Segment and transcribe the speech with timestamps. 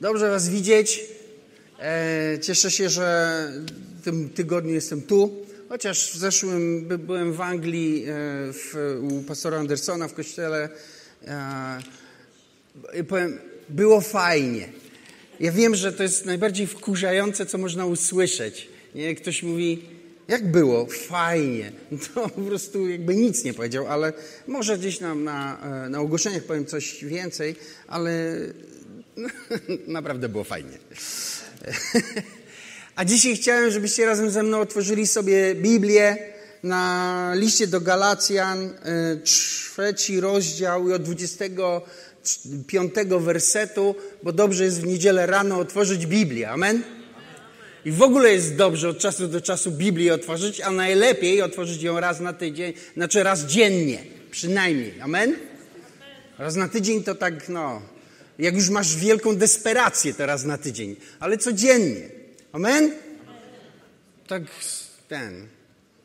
[0.00, 1.02] Dobrze Was widzieć.
[1.80, 3.48] E, cieszę się, że
[4.00, 5.46] w tym tygodniu jestem tu.
[5.68, 8.12] Chociaż w zeszłym byłem w Anglii e,
[8.52, 10.68] w, u pastora Andersona w kościele.
[11.24, 13.38] E, powiem,
[13.68, 14.68] było fajnie.
[15.40, 18.68] Ja wiem, że to jest najbardziej wkurzające, co można usłyszeć.
[18.94, 19.14] Nie?
[19.14, 19.82] Ktoś mówi,
[20.28, 20.86] jak było?
[20.86, 21.72] Fajnie.
[22.14, 24.12] To po prostu jakby nic nie powiedział, ale
[24.46, 25.58] może gdzieś nam na,
[25.90, 27.56] na ogłoszeniach powiem coś więcej,
[27.88, 28.36] ale
[29.86, 30.78] naprawdę było fajnie.
[32.96, 36.16] A dzisiaj chciałem, żebyście razem ze mną otworzyli sobie Biblię
[36.62, 38.70] na liście do Galacjan,
[39.24, 46.50] trzeci rozdział i od 25 wersetu, bo dobrze jest w niedzielę rano otworzyć Biblię.
[46.50, 46.82] Amen?
[47.84, 52.00] I w ogóle jest dobrze od czasu do czasu Biblię otworzyć, a najlepiej otworzyć ją
[52.00, 53.98] raz na tydzień, znaczy raz dziennie,
[54.30, 55.00] przynajmniej.
[55.00, 55.36] Amen?
[56.38, 57.82] Raz na tydzień to tak, no,
[58.38, 62.08] jak już masz wielką desperację teraz na tydzień, ale codziennie.
[62.52, 62.92] Amen?
[64.26, 64.42] Tak
[65.08, 65.46] ten.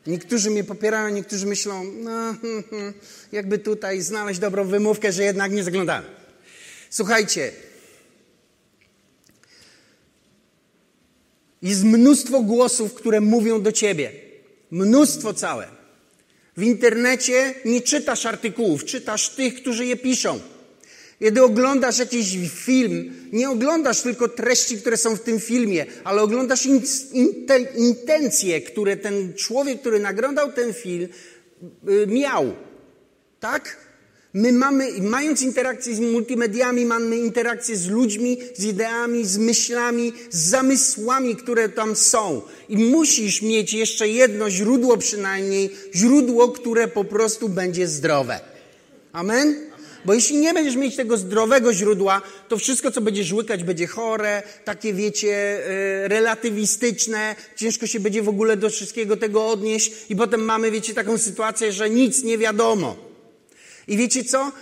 [0.06, 2.34] Niektórzy mnie popierają, niektórzy myślą, no,
[3.32, 6.06] jakby tutaj znaleźć dobrą wymówkę, że jednak nie zaglądamy.
[6.90, 7.52] Słuchajcie,
[11.62, 14.12] jest mnóstwo głosów, które mówią do ciebie.
[14.70, 15.68] Mnóstwo całe.
[16.56, 20.40] W internecie nie czytasz artykułów, czytasz tych, którzy je piszą.
[21.20, 26.66] Kiedy oglądasz jakiś film, nie oglądasz tylko treści, które są w tym filmie, ale oglądasz
[26.66, 26.82] in,
[27.76, 31.08] intencje, które ten człowiek, który nagrał ten film,
[31.88, 32.52] y, miał.
[33.40, 33.76] Tak?
[34.34, 40.38] My mamy, mając interakcję z multimediami, mamy interakcję z ludźmi, z ideami, z myślami, z
[40.38, 42.42] zamysłami, które tam są.
[42.68, 48.40] I musisz mieć jeszcze jedno źródło przynajmniej, źródło, które po prostu będzie zdrowe.
[49.12, 49.69] Amen?
[50.04, 54.42] Bo jeśli nie będziesz mieć tego zdrowego źródła, to wszystko, co będziesz łykać, będzie chore,
[54.64, 60.40] takie wiecie, e, relatywistyczne, ciężko się będzie w ogóle do wszystkiego tego odnieść i potem
[60.44, 63.09] mamy, wiecie, taką sytuację, że nic nie wiadomo.
[63.90, 64.52] I wiecie co?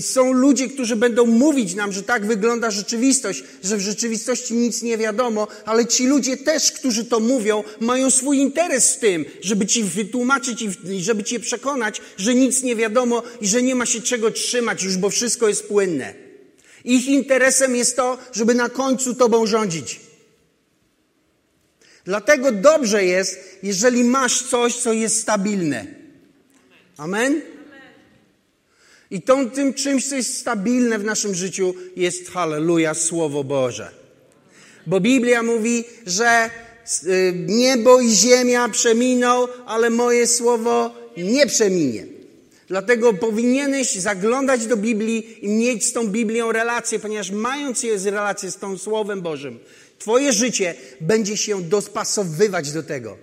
[0.00, 4.98] Są ludzie, którzy będą mówić nam, że tak wygląda rzeczywistość, że w rzeczywistości nic nie
[4.98, 9.84] wiadomo, ale ci ludzie też, którzy to mówią, mają swój interes w tym, żeby ci
[9.84, 14.30] wytłumaczyć i żeby cię przekonać, że nic nie wiadomo i że nie ma się czego
[14.30, 16.14] trzymać już, bo wszystko jest płynne.
[16.84, 20.00] Ich interesem jest to, żeby na końcu tobą rządzić.
[22.04, 25.86] Dlatego dobrze jest, jeżeli masz coś, co jest stabilne.
[26.96, 27.53] Amen?
[29.14, 33.90] I tą, tym czymś, co jest stabilne w naszym życiu, jest halleluja, Słowo Boże.
[34.86, 36.50] Bo Biblia mówi, że
[37.04, 42.06] y, niebo i ziemia przeminą, ale moje słowo nie przeminie.
[42.68, 48.56] Dlatego powinieneś zaglądać do Biblii i mieć z tą Biblią relację, ponieważ mając relację z
[48.56, 49.58] tą Słowem Bożym,
[49.98, 53.16] Twoje życie będzie się dopasowywać do tego.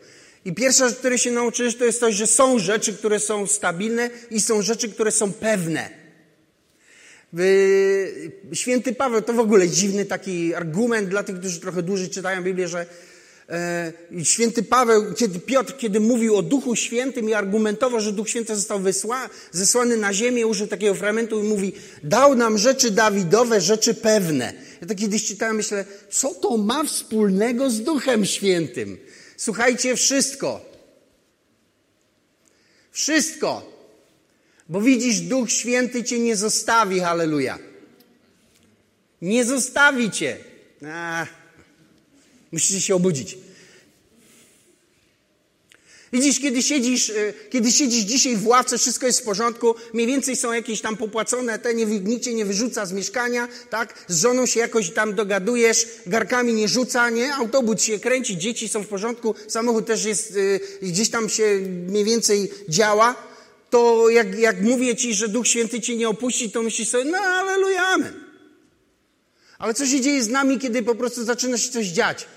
[0.46, 4.10] I pierwsza rzecz, której się nauczysz, to jest to, że są rzeczy, które są stabilne
[4.32, 6.02] i są rzeczy, które są pewne.
[8.54, 12.68] Święty Paweł to w ogóle dziwny taki argument dla tych, którzy trochę dłużej czytają Biblię,
[12.68, 12.86] że
[13.50, 13.94] e,
[14.24, 18.80] Święty Paweł, kiedy Piotr, kiedy mówił o Duchu Świętym i argumentował, że Duch Święty został
[18.80, 24.54] wysła, zesłany na ziemię, użył takiego fragmentu i mówi, dał nam rzeczy Dawidowe, rzeczy pewne.
[24.82, 28.98] Ja to kiedyś czytałem, myślę, co to ma wspólnego z Duchem Świętym?
[29.42, 30.66] Słuchajcie, wszystko.
[32.92, 33.72] Wszystko.
[34.70, 37.60] Bo widzisz, Duch Święty cię nie zostawi, halleluja.
[39.22, 40.38] Nie zostawi cię.
[40.88, 41.26] A,
[42.52, 43.38] musicie się obudzić.
[46.14, 50.36] Widzisz, kiedy siedzisz, e, kiedy siedzisz dzisiaj w ławce, wszystko jest w porządku, mniej więcej
[50.36, 54.06] są jakieś tam popłacone, te nie, nikt cię nie wyrzuca z mieszkania, tak?
[54.08, 57.36] Z żoną się jakoś tam dogadujesz, garkami nie rzuca, nie?
[57.36, 62.04] Autobus się kręci, dzieci są w porządku, samochód też jest, y, gdzieś tam się mniej
[62.06, 63.16] więcej działa,
[63.70, 67.18] to jak, jak mówię ci, że Duch Święty cię nie opuści, to myślisz sobie, no
[67.18, 68.14] aleluja, amen.
[69.60, 72.28] Ale co się dzieje z nami, kiedy po prostu zaczyna się coś dziać?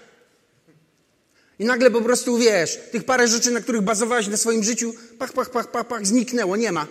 [1.59, 5.33] I nagle po prostu wiesz, tych parę rzeczy, na których bazowałeś na swoim życiu, pach,
[5.33, 6.87] pach, pach, pach, pach, zniknęło, nie ma.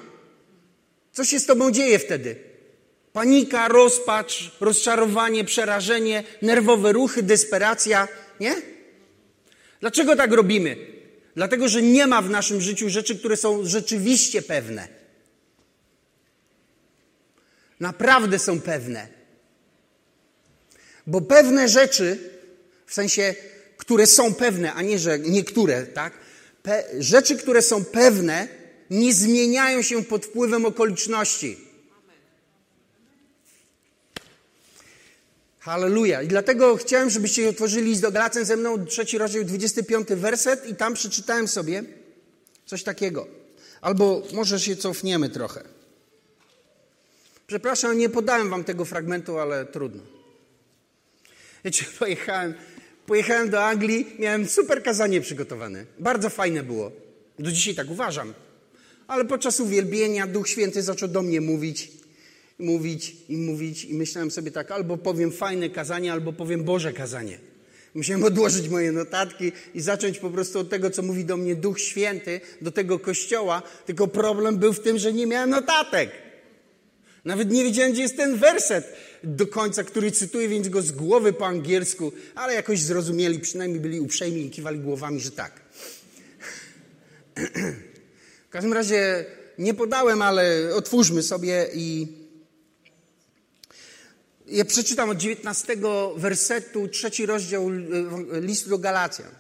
[1.12, 2.36] Co się z tobą dzieje wtedy?
[3.13, 8.07] Panika, rozpacz, rozczarowanie, przerażenie, nerwowe ruchy, desperacja,
[8.39, 8.56] nie?
[9.80, 10.77] Dlaczego tak robimy?
[11.36, 14.88] Dlatego, że nie ma w naszym życiu rzeczy, które są rzeczywiście pewne.
[17.80, 19.07] Naprawdę są pewne.
[21.07, 22.19] Bo pewne rzeczy,
[22.86, 23.36] w sensie
[23.84, 26.14] które są pewne, a nie, że niektóre, tak?
[26.64, 28.48] Pe rzeczy, które są pewne,
[28.90, 31.58] nie zmieniają się pod wpływem okoliczności.
[35.60, 36.22] Halleluja.
[36.22, 40.76] I dlatego chciałem, żebyście otworzyli list do Galacjan ze mną, trzeci rozdział, 25 werset i
[40.76, 41.84] tam przeczytałem sobie
[42.66, 43.28] coś takiego.
[43.82, 45.64] Albo może się cofniemy trochę.
[47.48, 50.04] Przepraszam, nie podałem wam tego fragmentu, ale trudno.
[51.66, 52.54] Wiecie, pojechałem,
[53.06, 55.86] pojechałem do Anglii, miałem super kazanie przygotowane.
[56.00, 56.92] Bardzo fajne było.
[57.40, 58.34] Do dzisiaj tak uważam.
[59.08, 61.92] Ale podczas uwielbienia Duch Święty zaczął do mnie mówić,
[62.60, 67.38] mówić i mówić i myślałem sobie tak, albo powiem fajne kazanie, albo powiem Boże kazanie.
[67.96, 71.80] Musiałem odłożyć moje notatki i zacząć po prostu od tego, co mówi do mnie Duch
[71.80, 73.62] Święty, do tego kościoła.
[73.86, 76.23] Tylko problem był w tym, że nie miałem notatek.
[77.25, 78.94] Nawet nie wiedziałem, gdzie jest ten werset
[79.24, 84.00] do końca, który cytuję, więc go z głowy po angielsku, ale jakoś zrozumieli, przynajmniej byli
[84.00, 85.62] uprzejmi i kiwali głowami, że tak.
[88.48, 89.25] W każdym razie
[89.58, 92.08] nie podałem, ale otwórzmy sobie i
[94.48, 95.78] ja przeczytam od 19
[96.16, 99.31] wersetu, trzeci rozdział e, listu do Galacjan.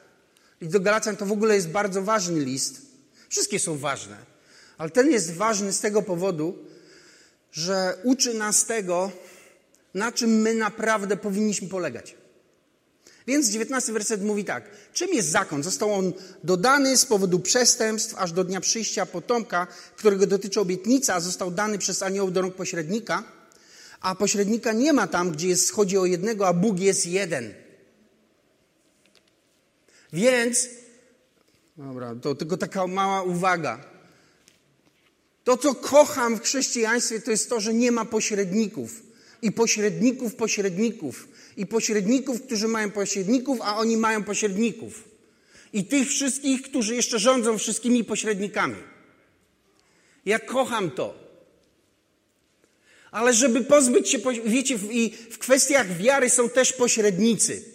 [0.61, 2.81] List do Galacjan to w ogóle jest bardzo ważny list.
[3.29, 4.17] Wszystkie są ważne,
[4.77, 6.57] ale ten jest ważny z tego powodu,
[7.53, 9.11] że uczy nas tego,
[9.93, 12.15] na czym my naprawdę powinniśmy polegać.
[13.27, 14.63] Więc 19 werset mówi tak.
[14.93, 15.63] Czym jest zakon?
[15.63, 16.13] Został on
[16.43, 22.03] dodany z powodu przestępstw aż do dnia przyjścia potomka, którego dotyczy obietnica, został dany przez
[22.03, 23.23] aniołów do rąk pośrednika,
[24.01, 27.53] a pośrednika nie ma tam, gdzie jest, chodzi o jednego, a Bóg jest jeden.
[30.13, 30.67] Więc,
[31.77, 33.92] dobra, to tylko taka mała uwaga.
[35.43, 39.01] To, co kocham w chrześcijaństwie, to jest to, że nie ma pośredników.
[39.41, 41.27] I pośredników, pośredników.
[41.57, 45.03] I pośredników, którzy mają pośredników, a oni mają pośredników.
[45.73, 48.75] I tych wszystkich, którzy jeszcze rządzą wszystkimi pośrednikami.
[50.25, 51.23] Ja kocham to.
[53.11, 57.72] Ale żeby pozbyć się, wiecie, i w kwestiach wiary są też pośrednicy.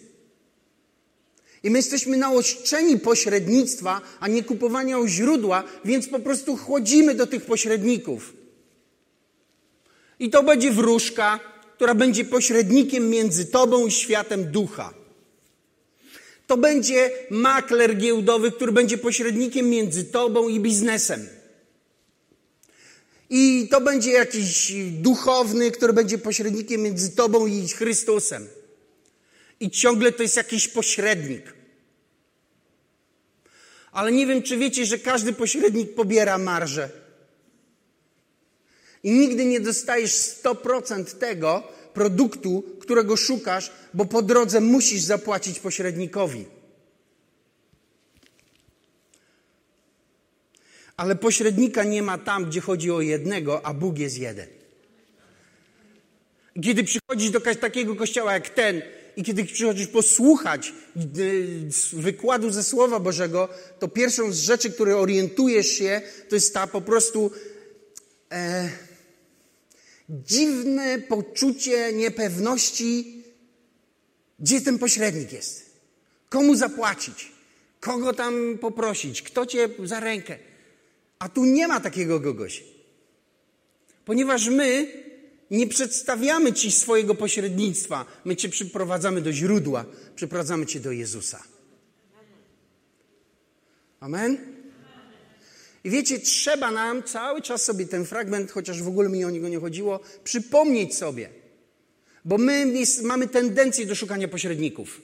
[1.63, 7.27] I my jesteśmy naoczeni pośrednictwa, a nie kupowania u źródła, więc po prostu chłodzimy do
[7.27, 8.33] tych pośredników.
[10.19, 11.39] I to będzie wróżka,
[11.75, 14.93] która będzie pośrednikiem między tobą i światem ducha.
[16.47, 21.27] To będzie makler giełdowy, który będzie pośrednikiem między tobą i biznesem.
[23.29, 28.47] I to będzie jakiś duchowny, który będzie pośrednikiem między tobą i Chrystusem.
[29.59, 31.53] I ciągle to jest jakiś pośrednik.
[33.91, 36.89] Ale nie wiem, czy wiecie, że każdy pośrednik pobiera marżę.
[39.03, 41.63] I nigdy nie dostajesz 100% tego
[41.93, 46.45] produktu, którego szukasz, bo po drodze musisz zapłacić pośrednikowi.
[50.97, 54.47] Ale pośrednika nie ma tam, gdzie chodzi o jednego, a Bóg jest jeden.
[56.63, 58.81] Kiedy przychodzisz do takiego kościoła jak ten,
[59.17, 61.01] i kiedy przychodzisz posłuchać e,
[61.93, 66.81] wykładu ze Słowa Bożego, to pierwszą z rzeczy, które orientujesz się, to jest ta po
[66.81, 67.31] prostu
[68.31, 68.69] e,
[70.09, 73.23] dziwne poczucie niepewności,
[74.39, 75.69] gdzie ten pośrednik jest.
[76.29, 77.31] Komu zapłacić?
[77.79, 79.21] Kogo tam poprosić?
[79.21, 80.37] Kto cię za rękę?
[81.19, 82.63] A tu nie ma takiego kogoś.
[84.05, 84.87] Ponieważ my
[85.51, 88.05] nie przedstawiamy Ci swojego pośrednictwa.
[88.25, 89.85] My Cię przyprowadzamy do źródła,
[90.15, 91.43] przyprowadzamy Cię do Jezusa.
[93.99, 94.37] Amen?
[95.83, 99.49] I wiecie, trzeba nam cały czas sobie ten fragment, chociaż w ogóle mi o niego
[99.49, 101.29] nie chodziło, przypomnieć sobie.
[102.25, 105.01] Bo my mamy tendencję do szukania pośredników.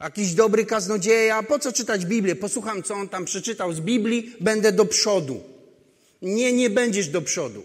[0.00, 2.36] Jakiś dobry kaznodzieja, po co czytać Biblię?
[2.36, 5.40] Posłucham, co on tam przeczytał z Biblii, będę do przodu.
[6.22, 7.62] Nie, nie będziesz do przodu.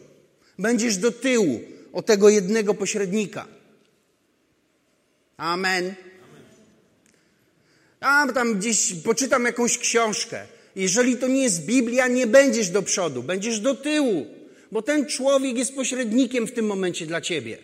[0.60, 1.62] Będziesz do tyłu
[1.94, 3.48] o tego jednego pośrednika.
[5.38, 5.94] Amen.
[8.00, 10.48] A tam gdzieś poczytam jakąś książkę.
[10.76, 14.26] Jeżeli to nie jest Biblia, nie będziesz do przodu, będziesz do tyłu,
[14.72, 17.58] bo ten człowiek jest pośrednikiem w tym momencie dla ciebie.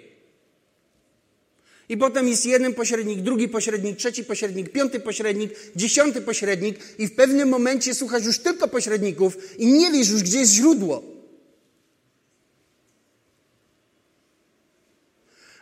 [1.89, 7.15] I potem jest jeden pośrednik, drugi pośrednik, trzeci pośrednik, piąty pośrednik, dziesiąty pośrednik, i w
[7.15, 11.03] pewnym momencie słuchasz już tylko pośredników i nie wiesz już, gdzie jest źródło.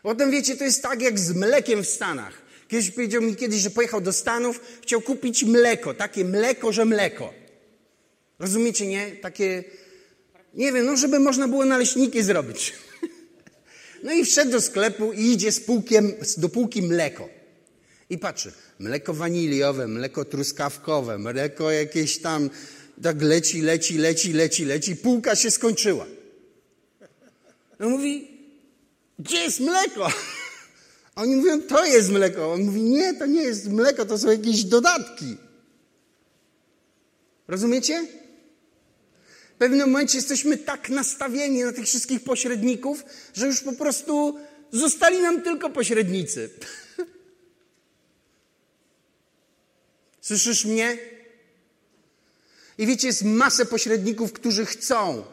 [0.03, 2.41] Potem wiecie, to jest tak jak z mlekiem w Stanach.
[2.67, 7.33] Kiedyś powiedział mi kiedyś, że pojechał do Stanów, chciał kupić mleko, takie mleko, że mleko.
[8.39, 9.11] Rozumiecie, nie?
[9.11, 9.63] Takie,
[10.53, 12.73] nie wiem, no żeby można było naleśniki zrobić.
[14.03, 17.29] No i wszedł do sklepu i idzie z półkiem, do półki mleko.
[18.09, 22.49] I patrzy, mleko waniliowe, mleko truskawkowe, mleko jakieś tam,
[23.03, 26.05] tak leci, leci, leci, leci, leci, półka się skończyła.
[27.79, 28.38] No mówi,
[29.19, 30.07] gdzie jest mleko?
[31.15, 32.53] Oni mówią, to jest mleko.
[32.53, 35.37] On mówi, nie, to nie jest mleko, to są jakieś dodatki.
[37.47, 38.07] Rozumiecie?
[39.55, 44.39] W pewnym momencie jesteśmy tak nastawieni na tych wszystkich pośredników, że już po prostu
[44.71, 46.49] zostali nam tylko pośrednicy.
[50.21, 50.97] Słyszysz mnie?
[52.77, 55.23] I wiecie, jest masę pośredników, którzy chcą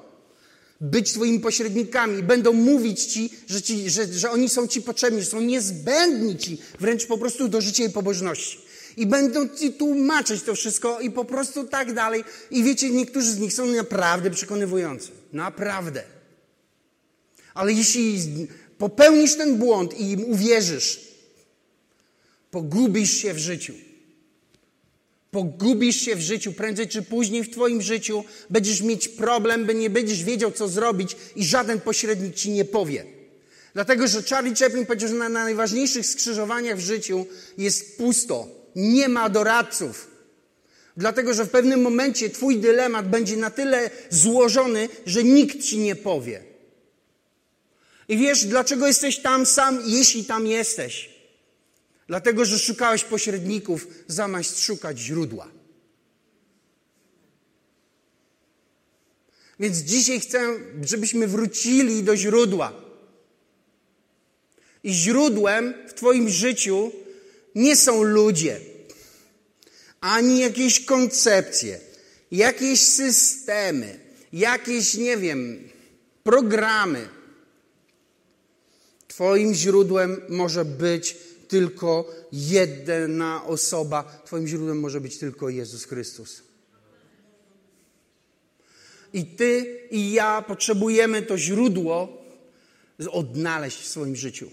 [0.80, 2.22] być Twoimi pośrednikami.
[2.22, 6.58] Będą mówić Ci, że, ci że, że oni są Ci potrzebni, że są niezbędni Ci
[6.80, 8.58] wręcz po prostu do życia i pobożności.
[8.96, 12.24] I będą Ci tłumaczyć to wszystko i po prostu tak dalej.
[12.50, 15.08] I wiecie, niektórzy z nich są naprawdę przekonywujący.
[15.32, 16.02] Naprawdę.
[17.54, 18.18] Ale jeśli
[18.78, 21.00] popełnisz ten błąd i im uwierzysz,
[22.50, 23.74] pogubisz się w życiu.
[25.36, 29.90] Pogubisz się w życiu, prędzej czy później w Twoim życiu będziesz mieć problem, by nie
[29.90, 33.04] będziesz wiedział, co zrobić i żaden pośrednik Ci nie powie.
[33.74, 37.26] Dlatego, że Charlie Chaplin powiedział, że na najważniejszych skrzyżowaniach w życiu
[37.58, 38.48] jest pusto.
[38.76, 40.10] Nie ma doradców.
[40.96, 45.96] Dlatego, że w pewnym momencie Twój dylemat będzie na tyle złożony, że nikt Ci nie
[45.96, 46.42] powie.
[48.08, 51.15] I wiesz, dlaczego jesteś tam sam, jeśli tam jesteś?
[52.08, 55.48] Dlatego, że szukałeś pośredników, zamiast szukać źródła.
[59.60, 62.72] Więc dzisiaj chcę, żebyśmy wrócili do źródła.
[64.84, 66.92] I źródłem w Twoim życiu
[67.54, 68.60] nie są ludzie,
[70.00, 71.80] ani jakieś koncepcje,
[72.30, 74.00] jakieś systemy,
[74.32, 75.68] jakieś, nie wiem,
[76.22, 77.08] programy.
[79.08, 81.16] Twoim źródłem może być
[81.48, 84.22] tylko jedna osoba.
[84.24, 86.42] Twoim źródłem może być tylko Jezus Chrystus.
[89.12, 92.22] I ty i ja potrzebujemy to źródło
[93.10, 94.50] odnaleźć w swoim życiu.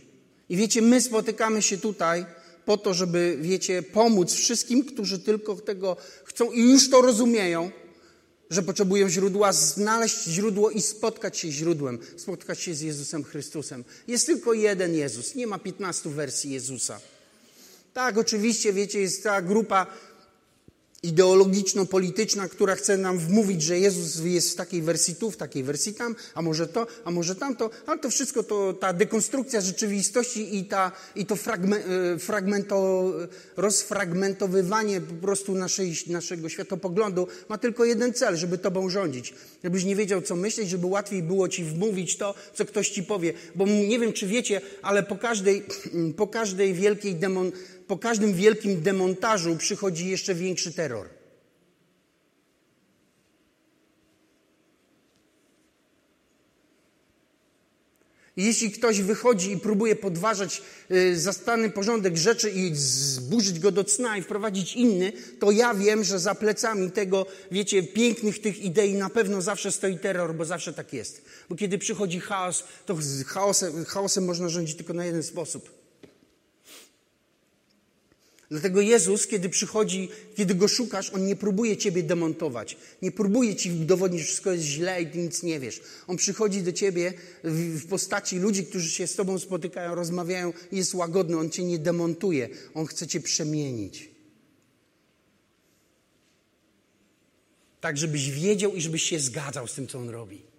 [0.50, 2.26] I wiecie, my spotykamy się tutaj
[2.66, 7.72] po to, żeby, wiecie, pomóc wszystkim, którzy tylko tego chcą i już to rozumieją,
[8.54, 13.84] że potrzebują źródła, znaleźć źródło i spotkać się z źródłem, spotkać się z Jezusem Chrystusem.
[14.08, 17.00] Jest tylko jeden Jezus, nie ma 15 wersji Jezusa.
[17.94, 19.88] Tak, oczywiście, wiecie, jest ta grupa
[21.04, 25.94] ideologiczno-polityczna, która chce nam wmówić, że Jezus jest w takiej wersji tu, w takiej wersji
[25.94, 30.66] tam, a może to, a może tamto, ale to wszystko to ta dekonstrukcja rzeczywistości i,
[30.66, 33.12] ta, i to e, fragmento,
[33.58, 39.34] rozfragmentowywanie po prostu naszej, naszego światopoglądu ma tylko jeden cel, żeby tobą rządzić.
[39.64, 43.34] Żebyś nie wiedział, co myśleć, żeby łatwiej było ci wmówić to, co ktoś ci powie.
[43.56, 45.64] Bo nie wiem, czy wiecie, ale po każdej,
[46.18, 47.52] po każdej wielkiej demon,
[47.88, 51.10] po każdym wielkim demontażu przychodzi jeszcze większy terror.
[58.38, 60.62] Jeśli ktoś wychodzi i próbuje podważać
[60.92, 66.04] y, zastany porządek rzeczy i zburzyć go do cna i wprowadzić inny, to ja wiem,
[66.04, 70.74] że za plecami tego, wiecie, pięknych tych idei na pewno zawsze stoi terror, bo zawsze
[70.74, 71.22] tak jest.
[71.50, 75.83] Bo kiedy przychodzi chaos, to chaosem, chaosem można rządzić tylko na jeden sposób.
[78.54, 82.78] Dlatego Jezus, kiedy przychodzi, kiedy go szukasz, on nie próbuje ciebie demontować.
[83.02, 85.82] Nie próbuje ci udowodnić, że wszystko jest źle i ty nic nie wiesz.
[86.08, 91.38] On przychodzi do ciebie w postaci ludzi, którzy się z tobą spotykają, rozmawiają, jest łagodny.
[91.38, 92.50] On cię nie demontuje.
[92.74, 94.10] On chce cię przemienić.
[97.82, 100.53] Tak, żebyś wiedział i żebyś się zgadzał z tym, co on robi.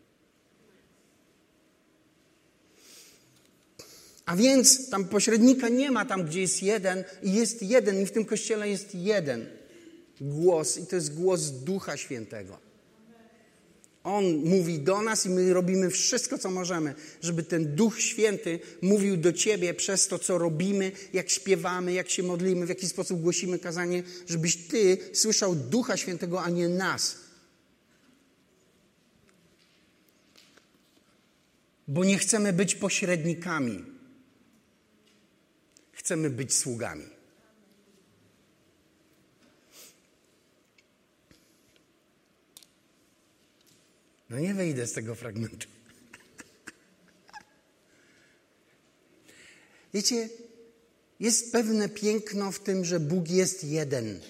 [4.26, 8.12] A więc tam pośrednika nie ma tam, gdzie jest jeden i jest jeden i w
[8.12, 9.46] tym kościele jest jeden
[10.20, 12.58] głos i to jest głos Ducha Świętego.
[14.04, 19.16] On mówi do nas i my robimy wszystko, co możemy, żeby ten Duch Święty mówił
[19.16, 23.58] do Ciebie przez to, co robimy, jak śpiewamy, jak się modlimy, w jaki sposób głosimy
[23.58, 27.16] kazanie, żebyś Ty słyszał Ducha Świętego, a nie nas.
[31.88, 33.93] Bo nie chcemy być pośrednikami
[36.04, 37.08] chcemy być sługami.
[44.30, 45.68] No nie wejdę z tego fragmentu.
[49.94, 50.28] Wiecie,
[51.20, 54.20] jest pewne piękno w tym, że Bóg jest jeden.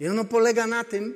[0.00, 1.14] I ono polega na tym,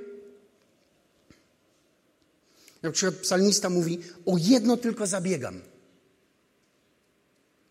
[2.83, 5.74] na przykład psalmista mówi, o jedno tylko zabiegam.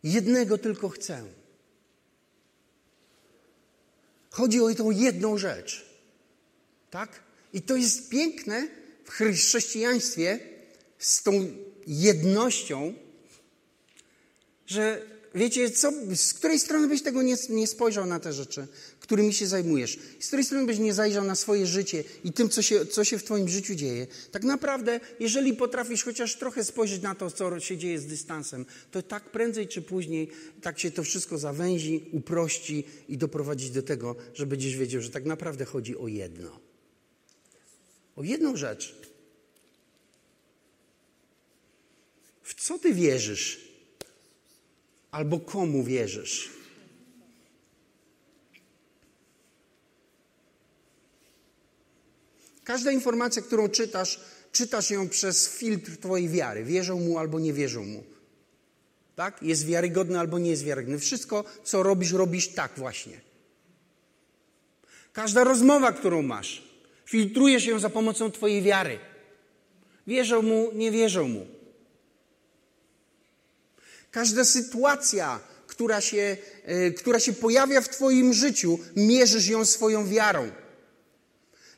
[0.03, 1.23] Jednego tylko chcę.
[4.29, 5.85] Chodzi o tą jedną rzecz.
[6.91, 7.23] Tak?
[7.53, 8.67] I to jest piękne
[9.03, 10.39] w chrześcijaństwie
[10.99, 11.31] z tą
[11.87, 12.93] jednością,
[14.67, 15.01] Że
[15.35, 18.67] wiecie, co, z której strony byś tego nie, nie spojrzał na te rzeczy,
[19.03, 22.61] którymi się zajmujesz, z której strony byś nie zajrzał na swoje życie i tym, co
[22.61, 27.15] się, co się w Twoim życiu dzieje, tak naprawdę, jeżeli potrafisz chociaż trochę spojrzeć na
[27.15, 30.29] to, co się dzieje z dystansem, to tak prędzej czy później
[30.61, 35.25] tak się to wszystko zawęzi, uprości i doprowadzi do tego, że będziesz wiedział, że tak
[35.25, 36.59] naprawdę chodzi o jedno.
[38.15, 38.95] O jedną rzecz.
[42.43, 43.67] W co ty wierzysz?
[45.11, 46.62] Albo komu wierzysz?
[52.63, 54.19] Każda informacja, którą czytasz,
[54.51, 56.63] czytasz ją przez filtr Twojej wiary.
[56.63, 58.03] Wierzą mu albo nie wierzą mu.
[59.15, 59.43] Tak?
[59.43, 60.99] Jest wiarygodny albo nie jest wiarygodny.
[60.99, 63.21] Wszystko, co robisz, robisz tak właśnie.
[65.13, 66.63] Każda rozmowa, którą masz,
[67.05, 68.99] filtrujesz ją za pomocą Twojej wiary.
[70.07, 71.45] Wierzą mu, nie wierzą mu.
[74.11, 80.51] Każda sytuacja, która się, e, która się pojawia w Twoim życiu, mierzysz ją swoją wiarą.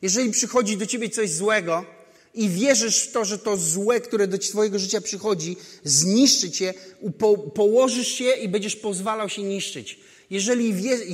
[0.05, 1.85] Jeżeli przychodzi do ciebie coś złego
[2.33, 6.73] i wierzysz w to, że to złe, które do twojego życia przychodzi, zniszczy cię,
[7.17, 9.99] po, położysz się i będziesz pozwalał się niszczyć.
[10.29, 10.73] Jeżeli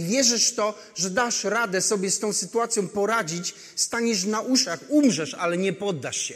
[0.09, 5.33] wierzysz w to, że dasz radę sobie z tą sytuacją poradzić, staniesz na uszach, umrzesz,
[5.33, 6.35] ale nie poddasz się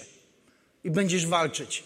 [0.83, 1.83] i będziesz walczyć.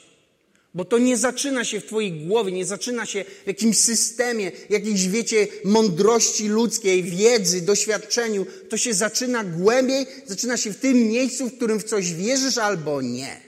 [0.73, 5.07] Bo to nie zaczyna się w Twojej głowie, nie zaczyna się w jakimś systemie, jakiejś,
[5.07, 8.45] wiecie, mądrości ludzkiej, wiedzy, doświadczeniu.
[8.69, 13.01] To się zaczyna głębiej, zaczyna się w tym miejscu, w którym w coś wierzysz albo
[13.01, 13.41] nie.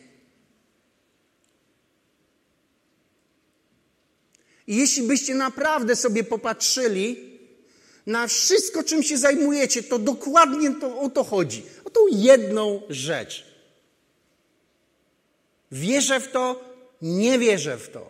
[4.68, 7.32] I jeśli byście naprawdę sobie popatrzyli
[8.06, 11.64] na wszystko, czym się zajmujecie, to dokładnie to, o to chodzi.
[11.86, 13.46] O tą jedną rzecz.
[15.72, 16.71] Wierzę w to,
[17.02, 18.10] nie wierzę w to.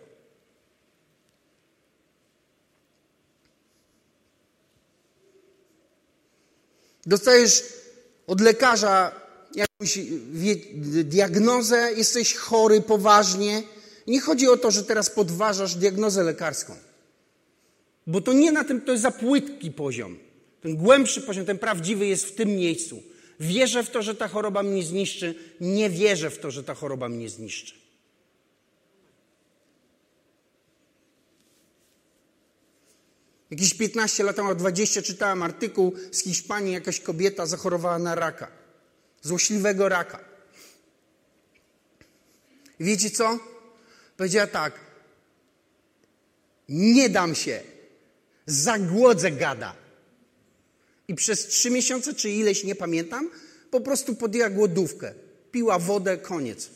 [7.06, 7.64] Dostajesz
[8.26, 9.20] od lekarza
[9.54, 9.98] jakąś
[11.04, 13.62] diagnozę, jesteś chory poważnie.
[14.06, 16.76] Nie chodzi o to, że teraz podważasz diagnozę lekarską.
[18.06, 20.18] Bo to nie na tym, to jest za płytki poziom.
[20.60, 23.02] Ten głębszy poziom, ten prawdziwy jest w tym miejscu.
[23.40, 25.34] Wierzę w to, że ta choroba mnie zniszczy.
[25.60, 27.81] Nie wierzę w to, że ta choroba mnie zniszczy.
[33.52, 38.48] Jakieś 15 lat temu, 20 czytałem artykuł z Hiszpanii, jakaś kobieta zachorowała na raka.
[39.22, 40.24] Złośliwego raka.
[42.80, 43.38] I wiecie co?
[44.16, 44.80] Powiedziała tak.
[46.68, 47.62] Nie dam się.
[48.46, 49.76] Zagłodzę gada.
[51.08, 53.30] I przez trzy miesiące, czy ileś, nie pamiętam,
[53.70, 55.14] po prostu podjęła głodówkę.
[55.50, 56.70] Piła wodę, koniec.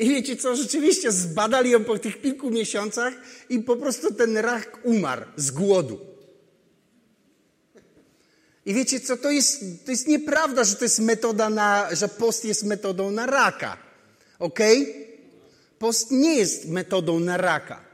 [0.00, 3.14] I wiecie co, rzeczywiście zbadali ją po tych kilku miesiącach
[3.48, 6.00] i po prostu ten rak umarł z głodu.
[8.66, 12.44] I wiecie co, to jest, to jest nieprawda, że to jest metoda na, że post
[12.44, 13.76] jest metodą na raka.
[14.38, 14.58] Ok?
[15.78, 17.84] Post nie jest metodą na raka.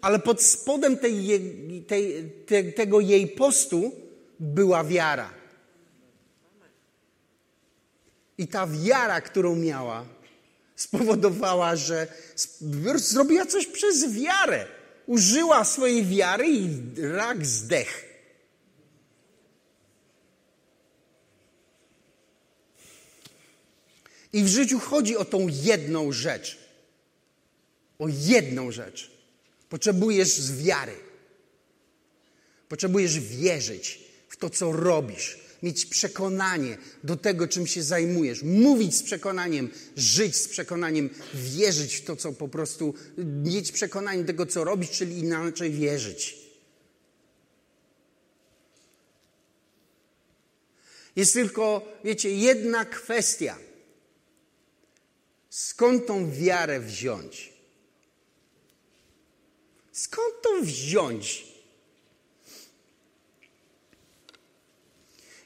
[0.00, 1.40] Ale pod spodem tej,
[1.86, 3.92] tej, te, tego jej postu
[4.40, 5.30] była wiara.
[8.38, 10.15] I ta wiara, którą miała,
[10.76, 12.06] spowodowała, że
[12.96, 14.66] zrobiła coś przez wiarę.
[15.06, 18.04] Użyła swojej wiary i rak zdech.
[24.32, 26.58] I w życiu chodzi o tą jedną rzecz.
[27.98, 29.10] O jedną rzecz.
[29.68, 30.96] Potrzebujesz z wiary.
[32.68, 39.02] Potrzebujesz wierzyć w to, co robisz mieć przekonanie do tego, czym się zajmujesz, mówić z
[39.02, 42.94] przekonaniem, żyć z przekonaniem, wierzyć w to, co po prostu,
[43.44, 46.46] mieć przekonanie tego, co robisz, czyli inaczej wierzyć.
[51.16, 53.58] Jest tylko, wiecie, jedna kwestia.
[55.50, 57.52] Skąd tą wiarę wziąć?
[59.92, 61.45] Skąd to wziąć?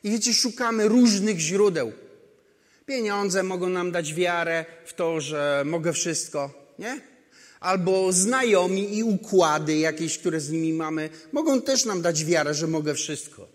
[0.05, 1.93] I wiecie, szukamy różnych źródeł.
[2.87, 7.01] Pieniądze mogą nam dać wiarę w to, że mogę wszystko, nie?
[7.61, 12.67] Albo znajomi i układy jakieś, które z nimi mamy, mogą też nam dać wiarę, że
[12.67, 13.49] mogę wszystko.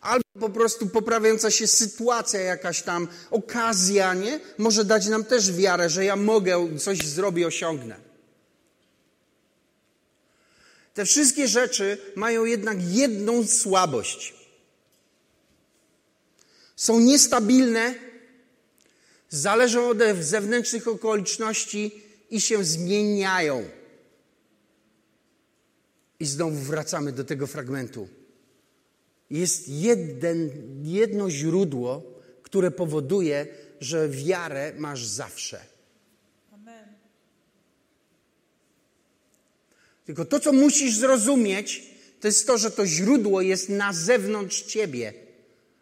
[0.00, 4.40] Albo po prostu poprawiająca się sytuacja, jakaś tam okazja, nie?
[4.58, 7.96] Może dać nam też wiarę, że ja mogę, coś zrobię, osiągnę.
[10.94, 14.34] Te wszystkie rzeczy mają jednak jedną słabość
[16.76, 17.94] są niestabilne,
[19.28, 23.64] zależą od zewnętrznych okoliczności i się zmieniają.
[26.20, 28.08] I znowu wracamy do tego fragmentu.
[29.30, 30.50] Jest jeden,
[30.82, 32.02] jedno źródło,
[32.42, 33.46] które powoduje,
[33.80, 35.60] że wiarę masz zawsze.
[36.52, 36.88] Amen.
[40.04, 45.25] Tylko to, co musisz zrozumieć, to jest to, że to źródło jest na zewnątrz ciebie,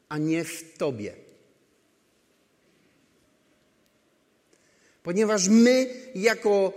[0.09, 1.13] a nie w tobie.
[5.03, 6.73] Ponieważ my, jako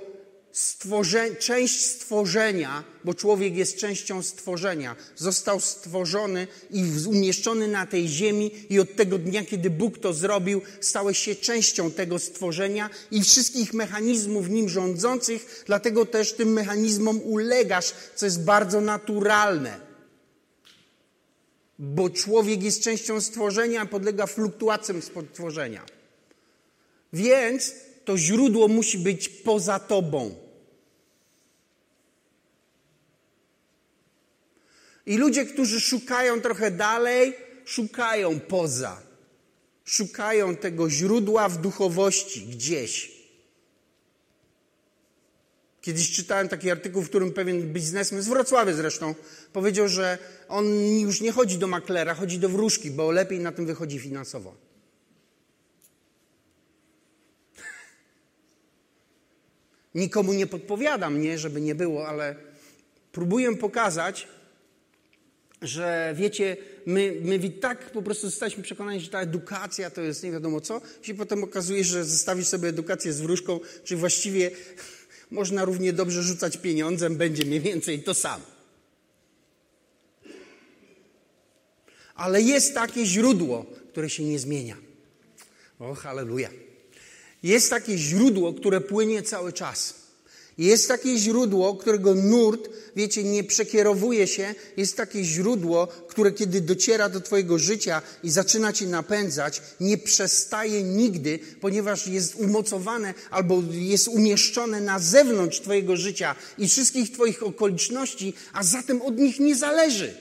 [0.51, 8.51] stworze, część stworzenia, bo człowiek jest częścią stworzenia, został stworzony i umieszczony na tej ziemi,
[8.69, 13.73] i od tego dnia, kiedy Bóg to zrobił, stałeś się częścią tego stworzenia i wszystkich
[13.73, 19.86] mechanizmów nim rządzących, dlatego też tym mechanizmom ulegasz, co jest bardzo naturalne.
[21.79, 25.85] Bo człowiek jest częścią stworzenia, podlega fluktuacjom stworzenia.
[27.13, 27.73] Więc
[28.05, 30.35] to źródło musi być poza tobą.
[35.05, 37.33] I ludzie, którzy szukają trochę dalej,
[37.65, 39.01] szukają poza.
[39.85, 43.16] Szukają tego źródła w duchowości gdzieś.
[45.87, 49.15] Kiedyś czytałem taki artykuł, w którym pewien biznesmen, z Wrocławia zresztą,
[49.53, 50.65] powiedział, że on
[50.99, 54.55] już nie chodzi do maklera, chodzi do wróżki, bo lepiej na tym wychodzi finansowo.
[59.95, 62.35] Nikomu nie podpowiadam, nie, żeby nie było, ale
[63.11, 64.27] próbuję pokazać,
[65.61, 70.31] że wiecie, my, my tak po prostu zostaliśmy przekonani, że ta edukacja to jest nie
[70.31, 74.51] wiadomo co, i potem okazuje, że zestawisz sobie edukację z wróżką, czy właściwie
[75.31, 78.45] można równie dobrze rzucać pieniądzem, będzie mniej więcej to samo.
[82.15, 84.77] Ale jest takie źródło, które się nie zmienia.
[85.79, 86.49] O, halleluja.
[87.43, 90.06] Jest takie źródło, które płynie cały czas.
[90.57, 94.55] Jest takie źródło, którego nurt, wiecie, nie przekierowuje się.
[94.77, 100.83] Jest takie źródło, które kiedy dociera do Twojego życia i zaczyna Cię napędzać, nie przestaje
[100.83, 108.33] nigdy, ponieważ jest umocowane albo jest umieszczone na zewnątrz Twojego życia i wszystkich Twoich okoliczności,
[108.53, 110.13] a zatem od nich nie zależy.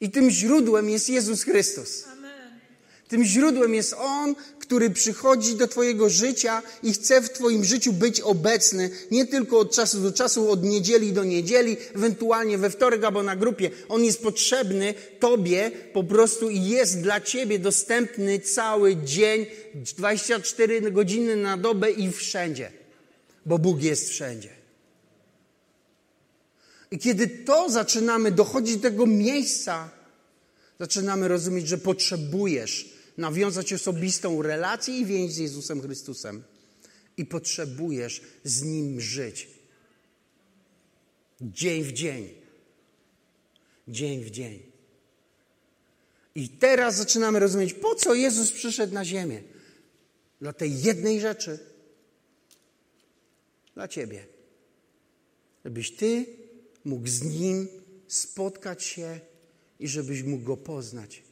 [0.00, 2.04] I tym źródłem jest Jezus Chrystus.
[3.08, 4.34] Tym źródłem jest On,
[4.70, 9.74] który przychodzi do Twojego życia i chce w Twoim życiu być obecny, nie tylko od
[9.74, 13.70] czasu do czasu, od niedzieli do niedzieli, ewentualnie we wtorek albo na grupie.
[13.88, 21.36] On jest potrzebny Tobie po prostu i jest dla Ciebie dostępny cały dzień, 24 godziny
[21.36, 22.72] na dobę i wszędzie,
[23.46, 24.50] bo Bóg jest wszędzie.
[26.90, 29.90] I kiedy to zaczynamy dochodzić do tego miejsca,
[30.80, 36.42] zaczynamy rozumieć, że potrzebujesz nawiązać osobistą relację i więź z Jezusem Chrystusem.
[37.16, 39.48] I potrzebujesz z Nim żyć.
[41.40, 42.28] Dzień w dzień.
[43.88, 44.62] Dzień w dzień.
[46.34, 49.42] I teraz zaczynamy rozumieć, po co Jezus przyszedł na ziemię.
[50.40, 51.58] Dla tej jednej rzeczy.
[53.74, 54.26] Dla Ciebie.
[55.64, 56.26] Żebyś Ty
[56.84, 57.68] mógł z Nim
[58.08, 59.20] spotkać się
[59.80, 61.22] i żebyś mógł Go poznać.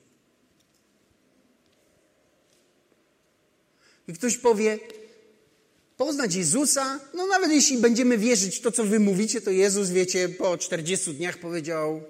[4.08, 4.78] I ktoś powie,
[5.96, 10.58] poznać Jezusa, no nawet jeśli będziemy wierzyć to, co wy mówicie, to Jezus, wiecie, po
[10.58, 12.02] 40 dniach powiedział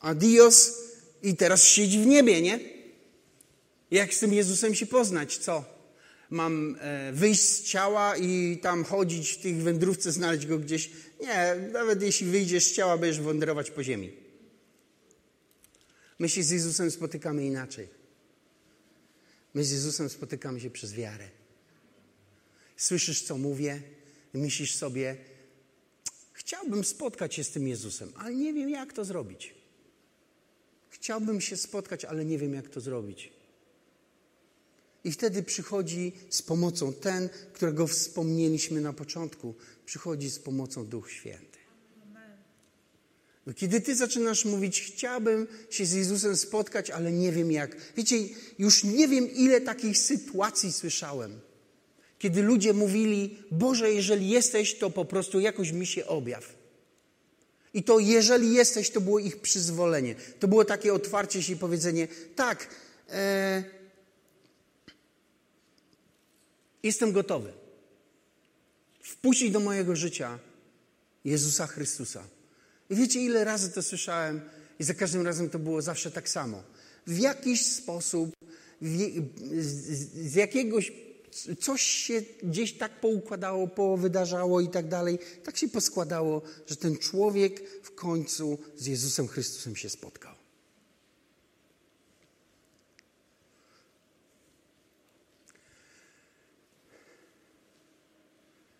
[0.00, 0.72] adios
[1.22, 2.60] i teraz siedzi w niebie, nie?
[3.90, 5.38] Jak z tym Jezusem się poznać?
[5.38, 5.64] Co?
[6.30, 10.90] Mam e, wyjść z ciała i tam chodzić w tych wędrówce, znaleźć go gdzieś?
[11.20, 14.12] Nie, nawet jeśli wyjdziesz z ciała, będziesz wędrować po ziemi.
[16.18, 17.95] My się z Jezusem spotykamy inaczej.
[19.56, 21.28] My z Jezusem spotykamy się przez wiarę.
[22.76, 23.82] Słyszysz, co mówię,
[24.34, 25.16] myślisz sobie,
[26.32, 29.54] chciałbym spotkać się z tym Jezusem, ale nie wiem, jak to zrobić.
[30.90, 33.32] Chciałbym się spotkać, ale nie wiem, jak to zrobić.
[35.04, 39.54] I wtedy przychodzi z pomocą ten, którego wspomnieliśmy na początku,
[39.86, 41.55] przychodzi z pomocą Duch Święty.
[43.46, 47.76] No, kiedy ty zaczynasz mówić, chciałbym się z Jezusem spotkać, ale nie wiem jak.
[47.96, 48.16] Wiecie,
[48.58, 51.40] już nie wiem, ile takich sytuacji słyszałem,
[52.18, 56.54] kiedy ludzie mówili, Boże, jeżeli jesteś, to po prostu jakoś mi się objaw.
[57.74, 60.14] I to jeżeli jesteś, to było ich przyzwolenie.
[60.40, 62.68] To było takie otwarcie się i powiedzenie, tak,
[63.10, 63.64] e,
[66.82, 67.52] jestem gotowy
[69.02, 70.38] wpuścić do mojego życia
[71.24, 72.35] Jezusa Chrystusa.
[72.90, 74.40] I wiecie, ile razy to słyszałem,
[74.78, 76.62] i za każdym razem to było zawsze tak samo.
[77.06, 78.36] W jakiś sposób
[80.14, 80.92] z jakiegoś
[81.60, 85.18] coś się gdzieś tak poukładało, powydarzało i tak dalej.
[85.44, 90.34] Tak się poskładało, że ten człowiek w końcu z Jezusem Chrystusem się spotkał.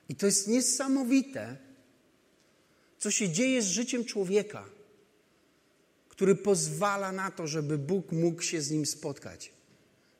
[0.08, 1.56] I to jest niesamowite,
[2.98, 4.64] co się dzieje z życiem człowieka,
[6.08, 9.52] który pozwala na to, żeby Bóg mógł się z nim spotkać,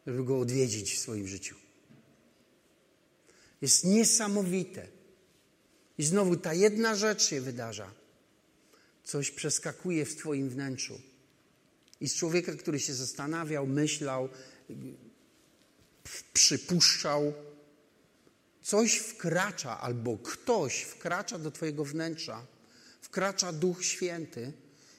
[0.06, 1.56] żeby go odwiedzić w swoim życiu.
[3.60, 4.88] Jest niesamowite.
[5.98, 7.94] I znowu ta jedna rzecz się wydarza.
[9.04, 11.00] Coś przeskakuje w Twoim wnętrzu.
[12.00, 14.28] I z człowieka, który się zastanawiał, myślał,
[16.32, 17.32] przypuszczał,
[18.62, 22.46] coś wkracza albo ktoś wkracza do Twojego wnętrza,
[23.00, 24.52] wkracza Duch Święty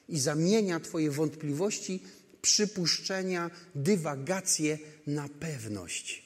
[0.08, 2.02] i zamienia Twoje wątpliwości,
[2.42, 6.22] przypuszczenia, dywagacje na pewność.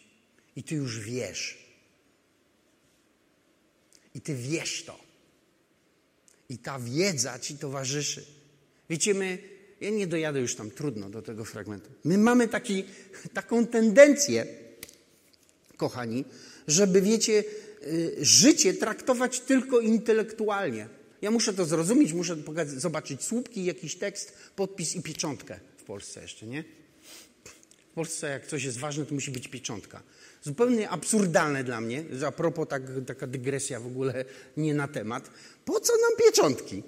[0.56, 1.58] I Ty już wiesz.
[4.14, 5.00] I Ty wiesz to.
[6.48, 8.24] I ta wiedza Ci towarzyszy.
[8.90, 9.38] Wiecie, my,
[9.80, 11.90] ja nie dojadę już tam, trudno do tego fragmentu.
[12.04, 12.85] My mamy taki,
[13.35, 14.46] taką tendencję,
[15.76, 16.24] kochani,
[16.66, 17.44] żeby, wiecie,
[17.87, 20.88] y, życie traktować tylko intelektualnie.
[21.22, 22.37] Ja muszę to zrozumieć, muszę
[22.76, 26.64] zobaczyć słupki, jakiś tekst, podpis i pieczątkę w Polsce jeszcze, nie?
[27.90, 30.02] W Polsce jak coś jest ważne, to musi być pieczątka.
[30.42, 34.24] Zupełnie absurdalne dla mnie, a propos tak, taka dygresja w ogóle
[34.56, 35.30] nie na temat.
[35.64, 36.82] Po co nam pieczątki?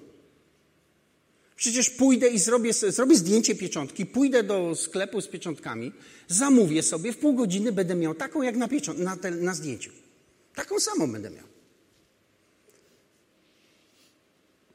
[1.57, 5.93] Przecież pójdę i zrobię, zrobię zdjęcie pieczątki, pójdę do sklepu z pieczątkami,
[6.29, 9.91] zamówię sobie, w pół godziny będę miał taką jak na, na, te, na zdjęciu.
[10.55, 11.54] Taką samą będę miał.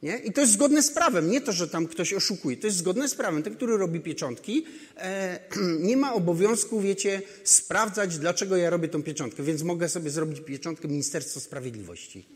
[0.02, 0.18] Nie?
[0.18, 2.56] I to jest zgodne z prawem, nie to, że tam ktoś oszukuje.
[2.56, 3.42] To jest zgodne z prawem.
[3.42, 5.40] Ten, który robi pieczątki, e,
[5.88, 10.88] nie ma obowiązku, wiecie, sprawdzać, dlaczego ja robię tą pieczątkę, więc mogę sobie zrobić pieczątkę
[10.88, 12.26] Ministerstwo Sprawiedliwości.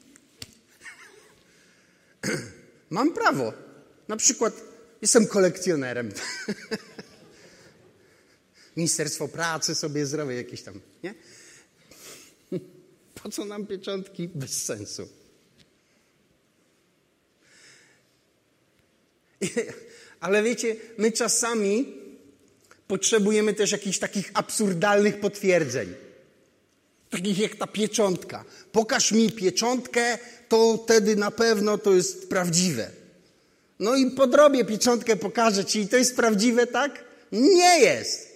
[2.90, 3.53] Mam prawo.
[4.09, 4.61] Na przykład
[5.03, 6.12] jestem kolekcjonerem.
[8.77, 11.14] Ministerstwo Pracy sobie zrobię jakieś tam, nie?
[13.22, 14.29] Po co nam pieczątki?
[14.35, 15.23] Bez sensu.
[20.24, 21.94] Ale wiecie, my czasami
[22.87, 25.94] potrzebujemy też jakichś takich absurdalnych potwierdzeń.
[27.10, 28.44] Takich jak ta pieczątka.
[28.72, 32.90] Pokaż mi pieczątkę, to wtedy na pewno to jest prawdziwe.
[33.78, 37.04] No i podrobię pieczątkę, pokażę ci, i to jest prawdziwe, tak?
[37.32, 38.33] Nie jest.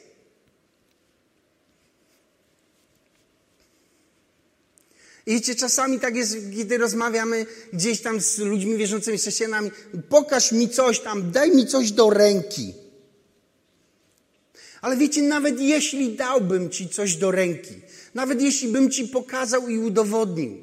[5.28, 9.70] I wiecie, czasami tak jest, kiedy rozmawiamy gdzieś tam z ludźmi wierzącymi, chrześcijanami,
[10.08, 12.74] pokaż mi coś tam, daj mi coś do ręki.
[14.80, 17.74] Ale wiecie, nawet jeśli dałbym ci coś do ręki,
[18.14, 20.56] nawet jeśli bym ci pokazał i udowodnił,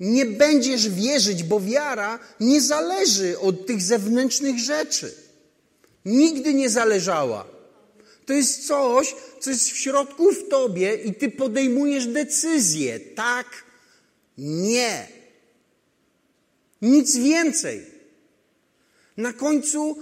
[0.00, 5.14] nie będziesz wierzyć, bo wiara nie zależy od tych zewnętrznych rzeczy.
[6.04, 7.55] Nigdy nie zależała.
[8.26, 13.00] To jest coś, co jest w środku w tobie i ty podejmujesz decyzję.
[13.00, 13.64] Tak,
[14.38, 15.08] nie.
[16.82, 17.86] Nic więcej.
[19.16, 19.98] Na końcu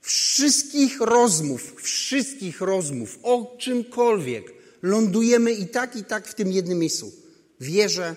[0.00, 7.12] wszystkich rozmów, wszystkich rozmów o czymkolwiek lądujemy i tak, i tak w tym jednym miejscu.
[7.60, 8.16] Wierzę,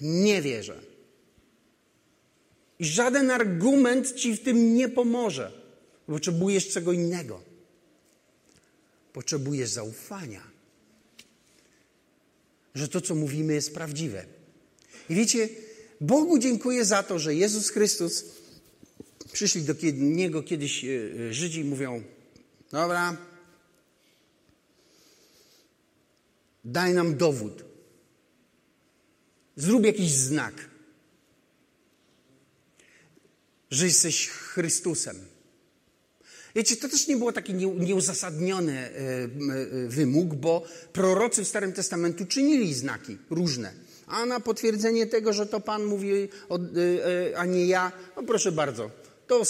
[0.00, 0.80] nie wierzę.
[2.78, 5.52] I żaden argument ci w tym nie pomoże.
[6.06, 7.55] Potrzebujesz czego innego.
[9.16, 10.42] Potrzebujesz zaufania,
[12.74, 14.26] że to, co mówimy, jest prawdziwe.
[15.10, 15.48] I wiecie,
[16.00, 18.24] Bogu dziękuję za to, że Jezus Chrystus
[19.32, 20.88] przyszli do Niego kiedyś e,
[21.28, 22.02] e, Żydzi i mówią:
[22.70, 23.16] Dobra,
[26.64, 27.64] daj nam dowód.
[29.56, 30.70] Zrób jakiś znak,
[33.70, 35.35] że jesteś Chrystusem.
[36.56, 39.28] Wiecie, to też nie było taki nieuzasadniony e, e,
[39.88, 43.72] wymóg, bo prorocy w Starym Testamentu czynili znaki różne.
[44.06, 48.90] A na potwierdzenie tego, że to Pan mówi, e, a nie ja, no proszę bardzo,
[49.26, 49.42] to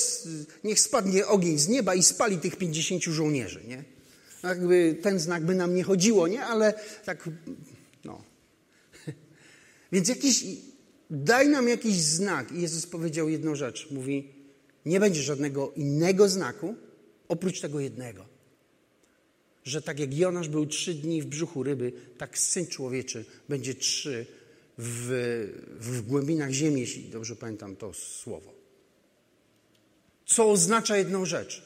[0.65, 3.85] niech spadnie ogień z nieba i spali tych 50 żołnierzy, nie?
[4.43, 6.45] Jakby ten znak by nam nie chodziło, nie?
[6.45, 7.29] Ale tak,
[8.05, 8.23] no.
[9.93, 10.45] Więc jakiś,
[11.11, 12.53] daj nam jakiś znak.
[12.53, 13.91] I Jezus powiedział jedną rzecz.
[13.91, 14.33] Mówi,
[14.87, 16.75] nie będzie żadnego innego znaku,
[17.29, 18.27] Oprócz tego jednego,
[19.65, 24.27] że tak jak Jonasz był trzy dni w brzuchu ryby, tak Syn Człowieczy będzie trzy
[24.79, 25.09] w,
[25.81, 28.53] w głębinach ziemi, jeśli dobrze pamiętam to słowo.
[30.27, 31.66] Co oznacza jedną rzecz.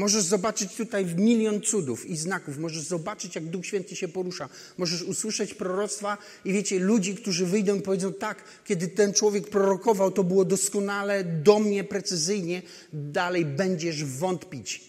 [0.00, 2.58] Możesz zobaczyć tutaj milion cudów i znaków.
[2.58, 4.48] Możesz zobaczyć, jak Duch Święty się porusza.
[4.78, 10.10] Możesz usłyszeć proroctwa i wiecie, ludzi, którzy wyjdą i powiedzą tak, kiedy ten człowiek prorokował,
[10.10, 12.62] to było doskonale, do mnie, precyzyjnie.
[12.92, 14.80] Dalej będziesz wątpić.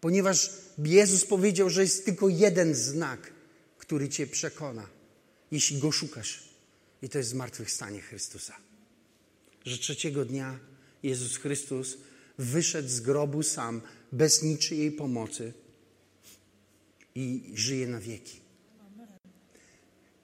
[0.00, 0.50] Ponieważ
[0.84, 3.32] Jezus powiedział, że jest tylko jeden znak,
[3.78, 4.86] który cię przekona,
[5.50, 6.48] jeśli go szukasz.
[7.02, 8.56] I to jest zmartwychwstanie Chrystusa.
[9.64, 10.58] Że trzeciego dnia
[11.02, 11.96] Jezus Chrystus
[12.38, 15.52] wyszedł z grobu sam, bez niczyjej pomocy
[17.14, 18.40] i żyje na wieki.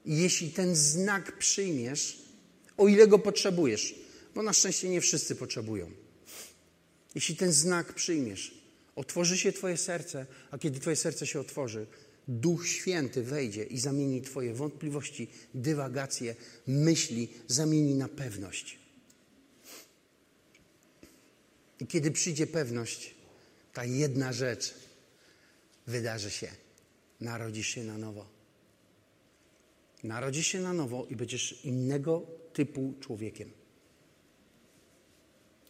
[0.05, 2.21] I jeśli ten znak przyjmiesz,
[2.77, 3.95] o ile go potrzebujesz,
[4.35, 5.91] bo na szczęście nie wszyscy potrzebują.
[7.15, 8.63] Jeśli ten znak przyjmiesz,
[8.95, 11.85] otworzy się Twoje serce, a kiedy Twoje serce się otworzy,
[12.27, 16.35] Duch Święty wejdzie i zamieni Twoje wątpliwości, dywagacje,
[16.67, 18.82] myśli, zamieni na pewność.
[21.83, 23.15] I kiedy przyjdzie pewność,
[23.73, 24.73] ta jedna rzecz
[25.87, 26.47] wydarzy się.
[27.21, 28.29] Narodzisz się na nowo.
[30.03, 33.51] Narodzisz się na nowo i będziesz innego typu człowiekiem.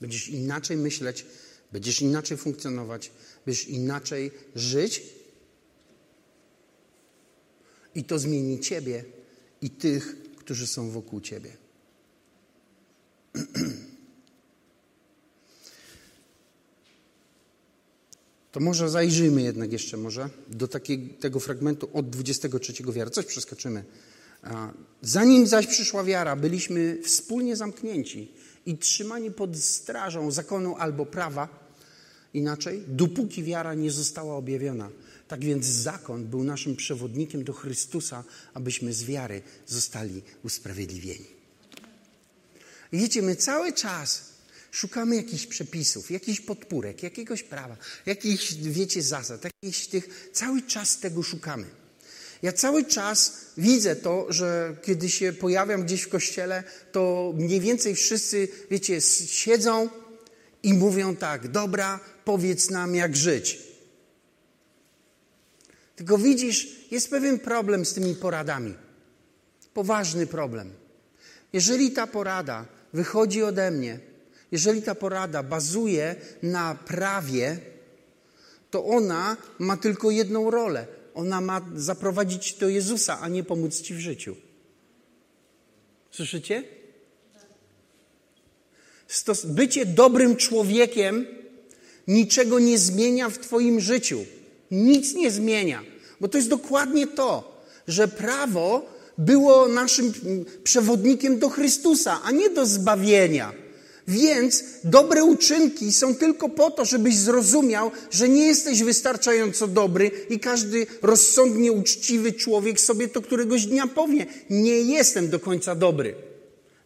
[0.01, 1.25] Będziesz inaczej myśleć,
[1.71, 3.11] będziesz inaczej funkcjonować,
[3.45, 5.03] będziesz inaczej żyć.
[7.95, 9.05] I to zmieni ciebie
[9.61, 11.57] i tych, którzy są wokół ciebie.
[18.53, 23.11] To może zajrzyjmy jednak jeszcze może do takiego, fragmentu od 23 wiary.
[23.11, 23.83] Coś przeskoczymy.
[25.01, 28.31] Zanim zaś przyszła wiara, byliśmy wspólnie zamknięci
[28.65, 31.69] i trzymani pod strażą zakonu albo prawa,
[32.33, 34.89] inaczej, dopóki wiara nie została objawiona.
[35.27, 41.27] Tak więc zakon był naszym przewodnikiem do Chrystusa, abyśmy z wiary zostali usprawiedliwieni.
[42.91, 44.32] wiecie, my cały czas
[44.73, 51.23] Szukamy jakichś przepisów, jakichś podpórek, jakiegoś prawa, jakichś, wiecie, zasad, jakichś tych, cały czas tego
[51.23, 51.65] szukamy.
[52.41, 57.95] Ja cały czas widzę to, że kiedy się pojawiam gdzieś w kościele, to mniej więcej
[57.95, 59.89] wszyscy, wiecie, siedzą
[60.63, 63.59] i mówią tak, dobra, powiedz nam jak żyć.
[65.95, 68.73] Tylko widzisz, jest pewien problem z tymi poradami.
[69.73, 70.73] Poważny problem.
[71.53, 74.12] Jeżeli ta porada wychodzi ode mnie,
[74.53, 77.57] jeżeli ta porada bazuje na prawie,
[78.71, 80.87] to ona ma tylko jedną rolę.
[81.13, 84.35] Ona ma zaprowadzić do Jezusa, a nie pomóc ci w życiu.
[86.11, 86.63] Słyszycie?
[89.07, 91.25] Stos bycie dobrym człowiekiem
[92.07, 94.25] niczego nie zmienia w Twoim życiu.
[94.71, 95.83] Nic nie zmienia.
[96.21, 98.85] Bo to jest dokładnie to, że prawo
[99.17, 100.13] było naszym
[100.63, 103.62] przewodnikiem do Chrystusa, a nie do zbawienia.
[104.07, 110.39] Więc dobre uczynki są tylko po to, żebyś zrozumiał, że nie jesteś wystarczająco dobry i
[110.39, 116.15] każdy rozsądnie uczciwy człowiek sobie to któregoś dnia powie: Nie jestem do końca dobry.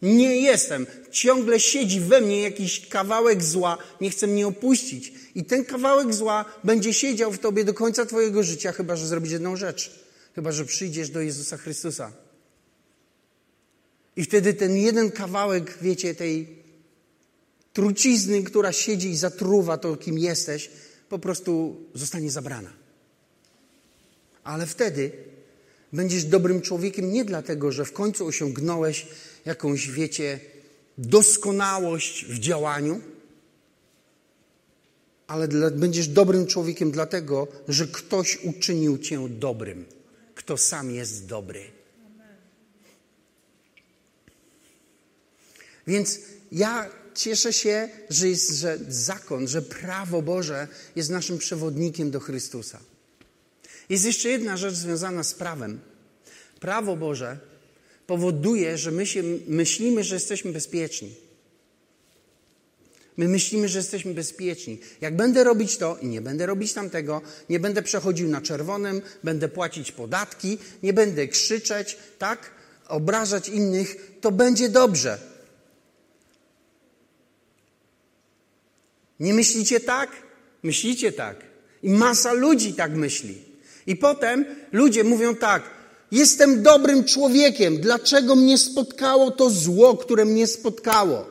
[0.01, 0.87] Nie jestem.
[1.11, 5.13] Ciągle siedzi we mnie jakiś kawałek zła, nie chce mnie opuścić.
[5.35, 9.31] I ten kawałek zła będzie siedział w tobie do końca Twojego życia, chyba że zrobisz
[9.31, 9.91] jedną rzecz.
[10.35, 12.11] Chyba że przyjdziesz do Jezusa Chrystusa.
[14.15, 16.57] I wtedy ten jeden kawałek, wiecie, tej
[17.77, 20.69] trucizny, która siedzi i zatruwa to, kim jesteś,
[21.09, 22.73] po prostu zostanie zabrana.
[24.43, 25.11] Ale wtedy
[25.93, 29.07] będziesz dobrym człowiekiem nie dlatego, że w końcu osiągnąłeś
[29.45, 30.39] jakąś, wiecie,
[30.97, 33.01] doskonałość w działaniu,
[35.27, 39.85] ale dla, będziesz dobrym człowiekiem dlatego, że ktoś uczynił cię dobrym,
[40.35, 41.61] kto sam jest dobry.
[45.87, 46.19] Więc
[46.51, 52.79] ja cieszę się, że, jest, że zakon, że prawo Boże jest naszym przewodnikiem do Chrystusa.
[53.89, 55.79] Jest jeszcze jedna rzecz związana z prawem.
[56.59, 57.39] Prawo Boże
[58.07, 61.15] powoduje, że my się myślimy, że jesteśmy bezpieczni.
[63.17, 64.79] My myślimy, że jesteśmy bezpieczni.
[65.01, 69.49] Jak będę robić to i nie będę robić tamtego, nie będę przechodził na czerwonym, będę
[69.49, 72.51] płacić podatki, nie będę krzyczeć, tak?
[72.87, 75.36] Obrażać innych, to będzie dobrze.
[79.19, 80.09] Nie myślicie tak?
[80.63, 81.37] Myślicie tak.
[81.83, 83.41] I masa ludzi tak myśli.
[83.87, 85.63] I potem ludzie mówią tak:
[86.11, 87.77] Jestem dobrym człowiekiem.
[87.77, 91.25] Dlaczego mnie spotkało to zło, które mnie spotkało?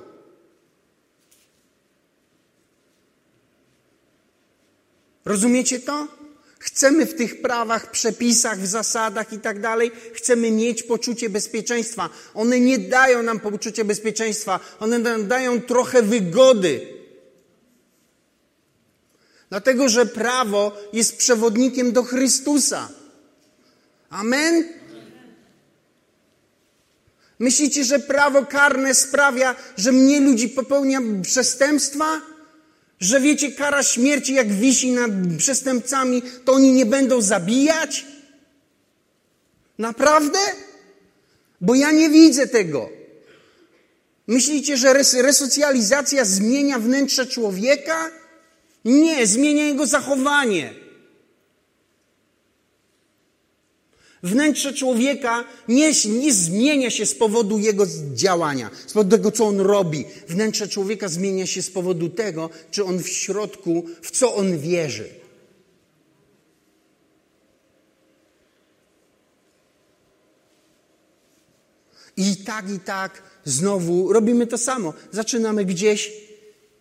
[5.25, 6.09] Rozumiecie to?
[6.59, 12.11] Chcemy w tych prawach, przepisach, w zasadach i tak dalej, chcemy mieć poczucie bezpieczeństwa.
[12.35, 16.96] One nie dają nam poczucia bezpieczeństwa, one nam dają trochę wygody.
[19.49, 22.89] Dlatego, że prawo jest przewodnikiem do Chrystusa.
[24.11, 24.65] Amen?
[27.39, 32.21] Myślicie, że prawo karne sprawia, że mniej ludzi popełnia przestępstwa?
[33.01, 38.07] Że wiecie, kara śmierci jak wisi nad przestępcami, to oni nie będą zabijać?
[39.79, 40.39] Naprawdę?
[41.61, 42.89] Bo ja nie widzę tego.
[44.27, 48.11] Myślicie, że res resocjalizacja zmienia wnętrze człowieka?
[48.87, 50.75] Nie, zmienia jego zachowanie.
[54.23, 59.61] Wnętrze człowieka nie, nie, zmienia się z powodu jego działania, z powodu tego, co on
[59.61, 60.05] robi.
[60.29, 65.09] Wnętrze człowieka zmienia się z powodu tego, czy on w środku, w co on wierzy.
[72.17, 74.93] I tak, i tak znowu robimy to samo.
[75.13, 76.13] Zaczynamy gdzieś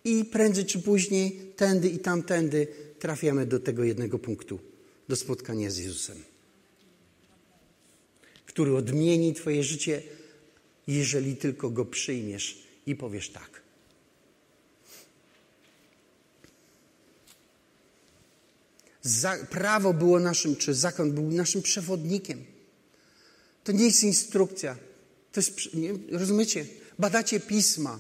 [0.04, 2.68] i prędzej czy później, tędy i tamtędy,
[3.00, 4.60] trafiamy do tego jednego punktu,
[5.08, 6.24] do spotkania z Jezusem,
[8.46, 10.02] który odmieni Twoje życie,
[10.88, 13.66] jeżeli tylko go przyjmiesz i powiesz tak.
[19.50, 22.46] Prawo było naszym, czy zakon był naszym przewodnikiem.
[23.64, 24.78] To nie jest instrukcja.
[25.32, 26.66] To jest, nie, rozumiecie?
[27.00, 28.00] Badacie pisma,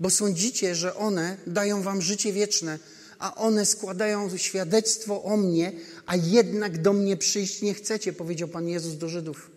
[0.00, 2.78] bo sądzicie, że one dają wam życie wieczne,
[3.18, 5.72] a one składają świadectwo o mnie,
[6.06, 9.49] a jednak do mnie przyjść nie chcecie, powiedział Pan Jezus do Żydów.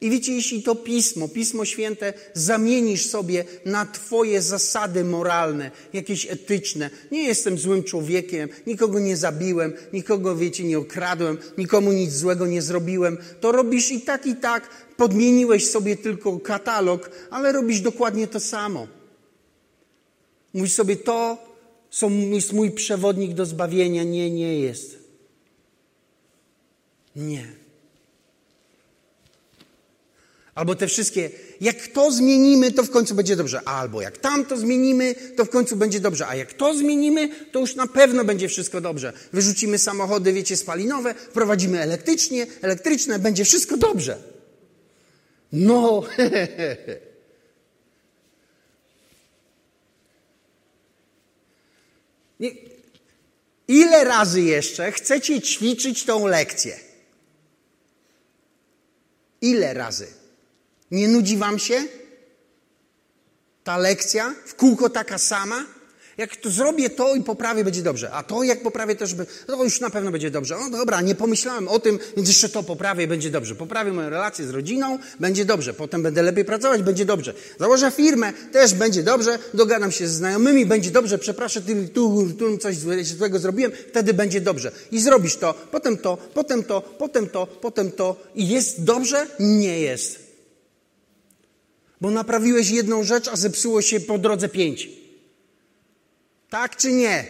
[0.00, 6.90] I wiecie, jeśli to pismo, pismo święte zamienisz sobie na Twoje zasady moralne, jakieś etyczne,
[7.10, 12.62] nie jestem złym człowiekiem, nikogo nie zabiłem, nikogo, wiecie, nie okradłem, nikomu nic złego nie
[12.62, 18.40] zrobiłem, to robisz i tak, i tak, podmieniłeś sobie tylko katalog, ale robisz dokładnie to
[18.40, 18.86] samo.
[20.54, 21.48] Mówisz sobie, to
[22.32, 24.02] jest mój przewodnik do zbawienia.
[24.02, 24.98] Nie, nie jest.
[27.16, 27.67] Nie.
[30.58, 31.30] Albo te wszystkie,
[31.60, 33.60] jak to zmienimy, to w końcu będzie dobrze.
[33.68, 36.26] Albo jak tam to zmienimy, to w końcu będzie dobrze.
[36.26, 39.12] A jak to zmienimy, to już na pewno będzie wszystko dobrze.
[39.32, 44.18] Wyrzucimy samochody, wiecie, spalinowe, wprowadzimy elektrycznie, elektryczne, będzie wszystko dobrze.
[45.52, 46.02] No,
[53.68, 56.78] Ile razy jeszcze chcecie ćwiczyć tą lekcję?
[59.40, 60.17] Ile razy?
[60.90, 61.84] Nie nudzi wam się
[63.64, 64.34] ta lekcja?
[64.46, 65.64] W kółko taka sama?
[66.18, 68.10] Jak to zrobię to i poprawię, będzie dobrze.
[68.10, 69.14] A to jak poprawię też,
[69.46, 70.56] to już na pewno będzie dobrze.
[70.70, 73.54] No dobra, nie pomyślałem o tym, więc jeszcze to poprawię, będzie dobrze.
[73.54, 75.74] Poprawię moją relację z rodziną, będzie dobrze.
[75.74, 77.34] Potem będę lepiej pracować, będzie dobrze.
[77.60, 79.38] Założę firmę, też będzie dobrze.
[79.54, 81.18] Dogadam się ze znajomymi, będzie dobrze.
[81.18, 84.72] Przepraszam, tu, tu, tu coś złego zrobiłem, wtedy będzie dobrze.
[84.92, 88.16] I zrobisz to, potem to, potem to, potem to, potem to.
[88.34, 89.26] I jest dobrze?
[89.40, 90.27] Nie jest.
[92.00, 94.88] Bo naprawiłeś jedną rzecz, a zepsuło się po drodze pięć.
[96.50, 97.24] Tak czy nie?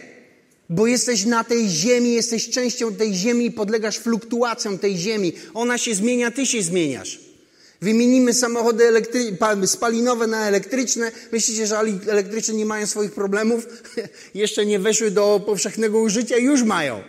[0.69, 5.33] Bo jesteś na tej ziemi, jesteś częścią tej ziemi i podlegasz fluktuacjom tej ziemi.
[5.53, 7.19] Ona się zmienia, ty się zmieniasz.
[7.81, 11.11] Wymienimy samochody elektry- spalinowe na elektryczne.
[11.31, 13.67] Myślicie, że elektryczne nie mają swoich problemów?
[14.33, 17.03] Jeszcze nie weszły do powszechnego użycia, już mają.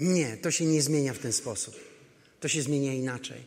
[0.00, 1.76] Nie, to się nie zmienia w ten sposób.
[2.40, 3.44] To się zmienia inaczej.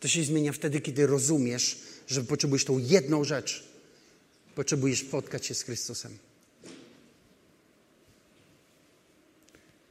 [0.00, 3.64] To się zmienia wtedy, kiedy rozumiesz, że potrzebujesz tą jedną rzecz.
[4.54, 6.18] Potrzebujesz spotkać się z Chrystusem.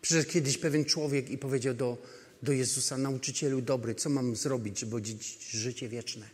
[0.01, 1.97] Przyszedł kiedyś pewien człowiek i powiedział do,
[2.43, 6.30] do Jezusa, nauczycielu dobry, co mam zrobić, żeby odziedziczyć życie wieczne?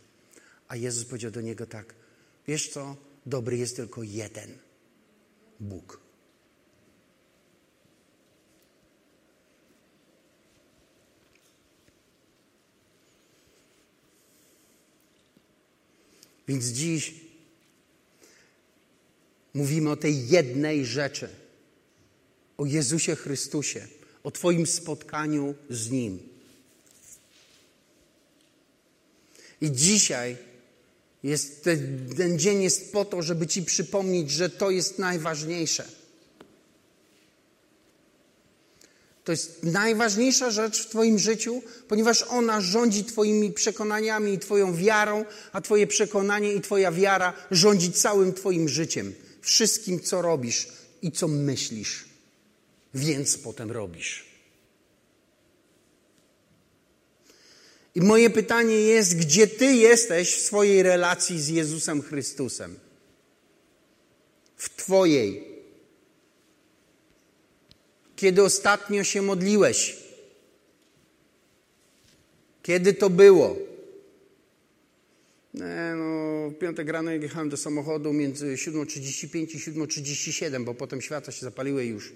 [0.68, 1.94] A Jezus powiedział do niego tak,
[2.48, 2.96] wiesz co,
[3.26, 4.58] dobry jest tylko jeden,
[5.60, 6.03] Bóg.
[16.48, 17.14] Więc dziś
[19.54, 21.28] mówimy o tej jednej rzeczy.
[22.56, 23.88] O Jezusie Chrystusie,
[24.22, 26.18] o Twoim spotkaniu z Nim.
[29.60, 30.36] I dzisiaj
[31.22, 31.64] jest,
[32.16, 36.03] ten, dzień jest po to, żeby Ci przypomnieć, że to jest najważniejsze.
[39.24, 45.24] To jest najważniejsza rzecz w Twoim życiu, ponieważ ona rządzi Twoimi przekonaniami i Twoją wiarą,
[45.52, 50.68] a Twoje przekonanie i Twoja wiara rządzi całym Twoim życiem, wszystkim, co robisz
[51.02, 52.04] i co myślisz,
[52.94, 54.24] więc potem robisz.
[57.94, 62.78] I moje pytanie jest, gdzie Ty jesteś w swojej relacji z Jezusem Chrystusem?
[64.56, 65.53] W Twojej.
[68.24, 69.96] Kiedy ostatnio się modliłeś?
[72.62, 73.56] Kiedy to było?
[75.54, 81.32] Nie, no, w piątek rano jechałem do samochodu między 7.35 i 7.37, bo potem światła
[81.32, 82.12] się zapaliły już.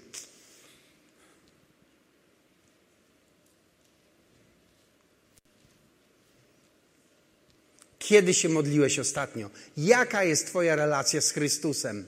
[7.99, 9.49] Kiedy się modliłeś ostatnio?
[9.77, 12.05] Jaka jest Twoja relacja z Chrystusem?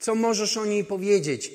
[0.00, 1.52] Co możesz o niej powiedzieć?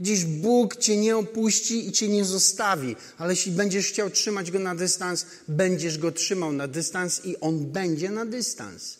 [0.00, 4.58] Dziś Bóg Cię nie opuści i Cię nie zostawi, ale jeśli będziesz chciał trzymać Go
[4.58, 8.98] na dystans, będziesz Go trzymał na dystans i On będzie na dystans.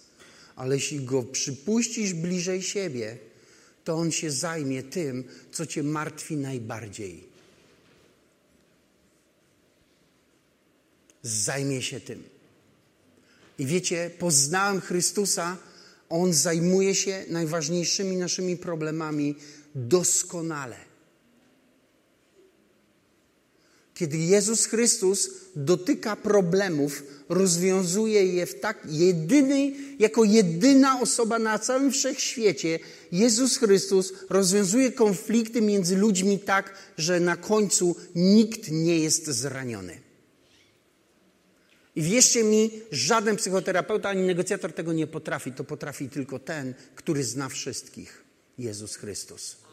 [0.57, 3.19] Ale jeśli Go przypuścisz bliżej siebie,
[3.85, 7.25] to On się zajmie tym, co Cię martwi najbardziej.
[11.23, 12.23] Zajmie się tym.
[13.59, 15.57] I wiecie, poznałem Chrystusa,
[16.09, 19.35] On zajmuje się najważniejszymi naszymi problemami
[19.75, 20.88] doskonale.
[23.99, 31.93] Kiedy Jezus Chrystus dotyka problemów, rozwiązuje je w tak jedyny, jako jedyna osoba na całym
[31.93, 32.79] wszechświecie,
[33.13, 40.01] Jezus Chrystus rozwiązuje konflikty między ludźmi tak, że na końcu nikt nie jest zraniony.
[41.97, 45.53] I wierzcie mi, żaden psychoterapeuta ani negocjator tego nie potrafi.
[45.53, 48.25] To potrafi tylko ten, który zna wszystkich
[48.59, 49.68] Jezus Chrystus.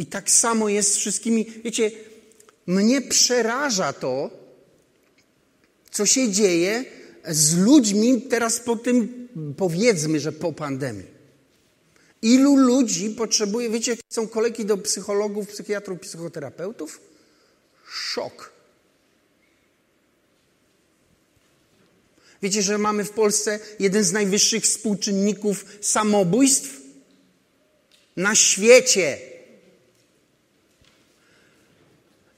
[0.00, 1.46] I tak samo jest z wszystkimi.
[1.64, 1.90] Wiecie,
[2.66, 4.30] mnie przeraża to,
[5.90, 6.84] co się dzieje
[7.28, 11.06] z ludźmi teraz po tym, powiedzmy, że po pandemii.
[12.22, 17.00] Ilu ludzi potrzebuje, wiecie, są kolejki do psychologów, psychiatrów, psychoterapeutów?
[17.92, 18.52] Szok.
[22.42, 26.80] Wiecie, że mamy w Polsce jeden z najwyższych współczynników samobójstw
[28.16, 29.29] na świecie.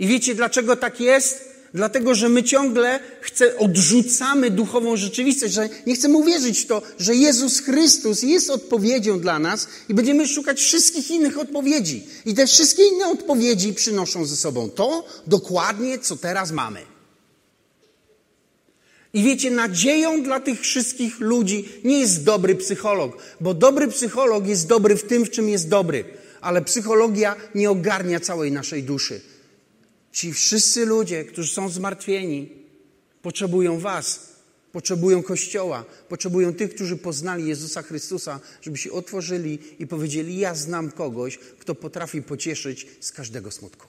[0.02, 1.52] I wiecie, dlaczego tak jest?
[1.74, 7.14] Dlatego, że my ciągle chce, odrzucamy duchową rzeczywistość, że nie chcemy uwierzyć w to, że
[7.14, 12.06] Jezus Chrystus jest odpowiedzią dla nas i będziemy szukać wszystkich innych odpowiedzi.
[12.26, 16.80] I te wszystkie inne odpowiedzi przynoszą ze sobą to dokładnie, co teraz mamy.
[19.14, 24.66] I wiecie, nadzieją dla tych wszystkich ludzi nie jest dobry psycholog, bo dobry psycholog jest
[24.66, 26.04] dobry w tym, w czym jest dobry,
[26.40, 29.31] ale psychologia nie ogarnia całej naszej duszy.
[30.12, 32.48] Ci wszyscy ludzie, którzy są zmartwieni,
[33.22, 34.32] potrzebują Was,
[34.72, 40.90] potrzebują Kościoła, potrzebują tych, którzy poznali Jezusa Chrystusa, żeby się otworzyli i powiedzieli: Ja znam
[40.90, 43.86] kogoś, kto potrafi pocieszyć z każdego smutku.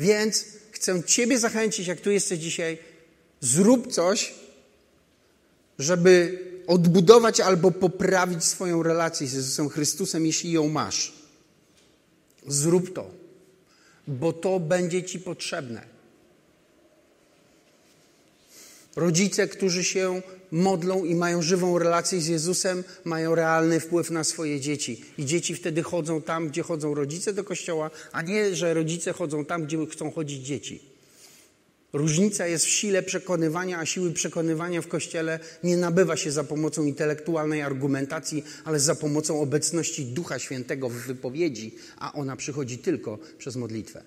[0.00, 2.78] Więc chcę Ciebie zachęcić, jak tu jesteś dzisiaj,
[3.40, 4.34] zrób coś,
[5.78, 11.12] żeby odbudować albo poprawić swoją relację z Jezusem Chrystusem, jeśli ją masz.
[12.46, 13.10] Zrób to,
[14.06, 15.92] bo to będzie Ci potrzebne.
[18.96, 24.60] Rodzice, którzy się modlą i mają żywą relację z Jezusem, mają realny wpływ na swoje
[24.60, 25.04] dzieci.
[25.18, 29.44] I dzieci wtedy chodzą tam, gdzie chodzą rodzice do kościoła, a nie, że rodzice chodzą
[29.44, 30.91] tam, gdzie chcą chodzić dzieci.
[31.92, 36.84] Różnica jest w sile przekonywania, a siły przekonywania w Kościele nie nabywa się za pomocą
[36.84, 43.56] intelektualnej argumentacji, ale za pomocą obecności Ducha Świętego w wypowiedzi, a ona przychodzi tylko przez
[43.56, 44.02] modlitwę.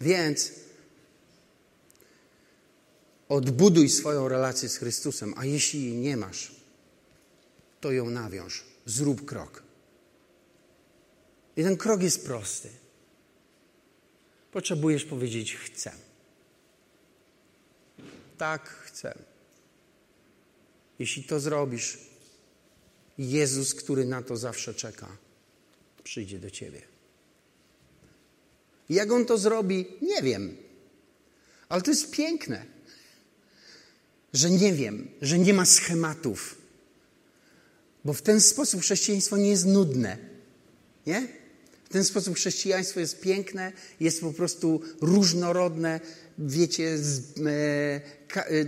[0.00, 0.52] Więc
[3.28, 6.52] odbuduj swoją relację z Chrystusem, a jeśli jej nie masz,
[7.80, 8.64] to ją nawiąż.
[8.86, 9.62] Zrób krok.
[11.56, 12.68] I ten krok jest prosty
[14.56, 15.92] potrzebujesz powiedzieć chcę.
[18.38, 19.18] Tak, chcę.
[20.98, 21.98] Jeśli to zrobisz,
[23.18, 25.16] Jezus, który na to zawsze czeka,
[26.04, 26.82] przyjdzie do ciebie.
[28.88, 30.56] Jak on to zrobi, nie wiem.
[31.68, 32.66] Ale to jest piękne,
[34.32, 36.58] że nie wiem, że nie ma schematów.
[38.04, 40.18] Bo w ten sposób chrześcijaństwo nie jest nudne.
[41.06, 41.35] Nie?
[41.96, 46.00] Ten sposób chrześcijaństwo jest piękne, jest po prostu różnorodne,
[46.38, 46.98] wiecie,
[47.46, 48.00] e,
[48.36, 48.64] e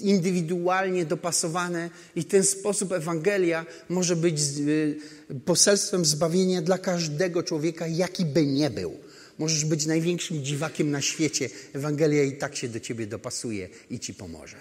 [0.00, 7.86] indywidualnie dopasowane i w ten sposób Ewangelia może być e, poselstwem zbawienia dla każdego człowieka,
[7.86, 8.98] jaki by nie był.
[9.38, 11.50] Możesz być największym dziwakiem na świecie.
[11.72, 14.60] Ewangelia i tak się do ciebie dopasuje i ci pomoże.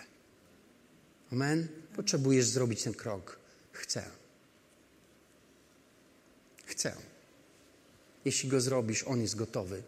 [1.32, 1.68] Amen.
[1.96, 3.40] Potrzebujesz zrobić ten krok.
[3.72, 4.04] Chcę.
[6.66, 7.13] Chcę.
[8.26, 9.84] Jeśli go zrobisz, on jest gotowy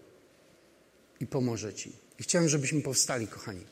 [1.19, 1.91] i pomoże ci.
[2.19, 3.65] I chciałem, żebyśmy powstali, kochani.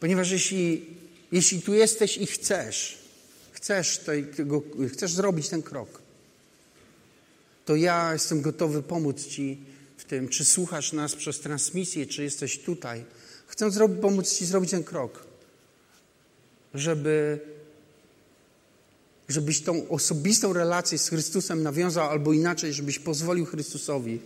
[0.00, 0.86] Ponieważ jeśli,
[1.32, 2.98] jeśli tu jesteś i chcesz,
[3.52, 3.98] chcesz,
[4.36, 4.62] tego,
[4.92, 6.02] chcesz zrobić ten krok,
[7.64, 9.58] to ja jestem gotowy pomóc Ci
[9.96, 13.04] w tym, czy słuchasz nas przez transmisję, czy jesteś tutaj.
[13.46, 15.26] Chcę zrobić, pomóc Ci zrobić ten krok,
[16.74, 17.40] żeby,
[19.30, 24.18] żebyś tą osobistą relację z Chrystusem nawiązał, albo inaczej, żebyś pozwolił Chrystusowi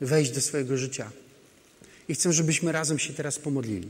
[0.00, 1.10] wejść do swojego życia.
[2.08, 3.88] I chcę, żebyśmy razem się teraz pomodlili.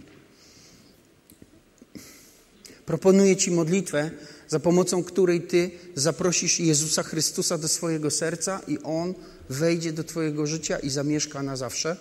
[2.86, 4.10] Proponuję Ci modlitwę,
[4.48, 9.14] za pomocą której Ty zaprosisz Jezusa Chrystusa do swojego serca i On
[9.50, 11.96] wejdzie do Twojego życia i zamieszka na zawsze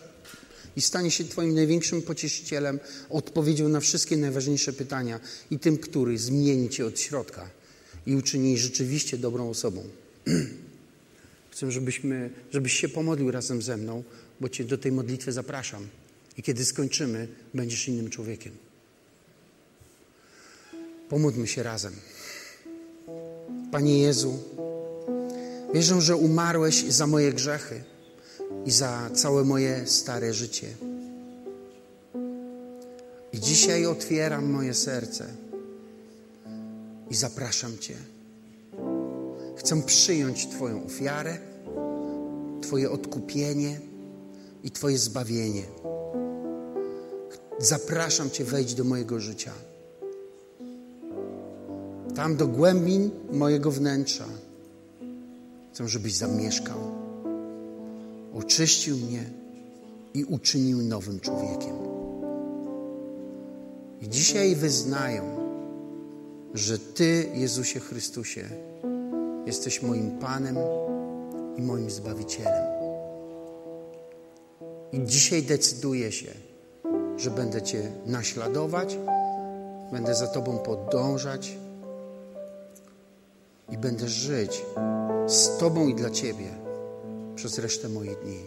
[0.76, 2.80] i stanie się Twoim największym pocieszycielem,
[3.10, 5.20] odpowiedzią na wszystkie najważniejsze pytania
[5.52, 7.63] i tym, który zmieni Cię od środka
[8.06, 9.84] i uczyni rzeczywiście dobrą osobą.
[11.52, 14.04] Chcę, żebyśmy, żebyś się pomodlił razem ze mną,
[14.40, 15.88] bo Cię do tej modlitwy zapraszam.
[16.38, 18.54] I kiedy skończymy, będziesz innym człowiekiem.
[21.10, 21.94] Pomódlmy się razem.
[23.72, 24.40] Panie Jezu,
[25.74, 27.84] wierzę, że umarłeś za moje grzechy
[28.66, 30.68] i za całe moje stare życie.
[33.34, 35.43] I dzisiaj otwieram moje serce
[37.14, 37.96] i zapraszam Cię.
[39.56, 41.38] Chcę przyjąć Twoją ofiarę,
[42.62, 43.80] Twoje odkupienie
[44.64, 45.64] i Twoje zbawienie.
[47.60, 49.52] Zapraszam Cię, wejdź do mojego życia
[52.16, 54.26] tam do głębin mojego wnętrza.
[55.74, 56.80] Chcę, żebyś zamieszkał,
[58.34, 59.30] oczyścił mnie
[60.14, 61.76] i uczynił nowym człowiekiem.
[64.02, 65.43] I dzisiaj wyznają,
[66.54, 68.50] że Ty, Jezusie Chrystusie,
[69.46, 70.58] jesteś moim Panem
[71.58, 72.74] i moim Zbawicielem.
[74.92, 76.32] I dzisiaj decyduję się,
[77.18, 78.98] że będę Cię naśladować,
[79.92, 81.58] będę za Tobą podążać
[83.70, 84.66] i będę żyć
[85.28, 86.48] z Tobą i dla Ciebie
[87.36, 88.40] przez resztę moich dni.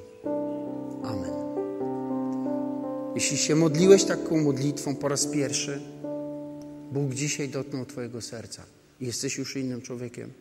[1.05, 1.47] Amen.
[3.15, 5.81] Jeśli się modliłeś taką modlitwą po raz pierwszy,
[6.97, 8.63] Bóg dzisiaj dotknął Twojego serca
[9.01, 10.33] i jesteś już innym człowiekiem.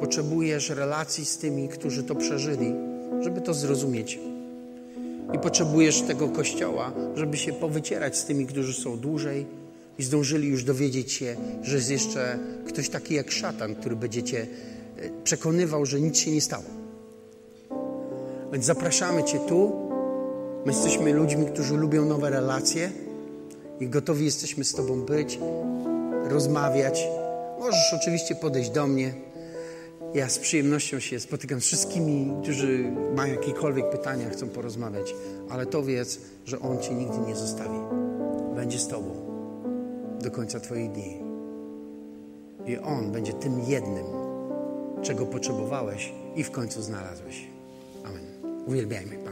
[0.00, 2.72] Potrzebujesz relacji z tymi, którzy to przeżyli,
[3.20, 4.18] żeby to zrozumieć.
[5.34, 9.46] I potrzebujesz tego kościoła, żeby się powycierać z tymi, którzy są dłużej
[9.98, 14.46] i zdążyli już dowiedzieć się, że jest jeszcze ktoś taki jak szatan, który będzie cię
[14.96, 16.70] e, przekonywał, że nic się nie stało.
[18.52, 19.72] Więc zapraszamy Cię tu.
[20.66, 22.92] My jesteśmy ludźmi, którzy lubią nowe relacje
[23.80, 25.38] i gotowi jesteśmy z Tobą być,
[26.24, 27.08] rozmawiać.
[27.60, 29.14] Możesz oczywiście podejść do mnie.
[30.14, 35.14] Ja z przyjemnością się spotykam z wszystkimi, którzy mają jakiekolwiek pytania, chcą porozmawiać,
[35.50, 37.78] ale to wiedz, że On Cię nigdy nie zostawi.
[38.54, 39.14] Będzie z Tobą
[40.22, 41.20] do końca Twoich dni.
[42.66, 44.04] I On będzie tym jednym,
[45.02, 47.46] czego potrzebowałeś i w końcu znalazłeś.
[48.04, 48.24] Amen.
[48.66, 49.29] Uwielbiajmy Pana.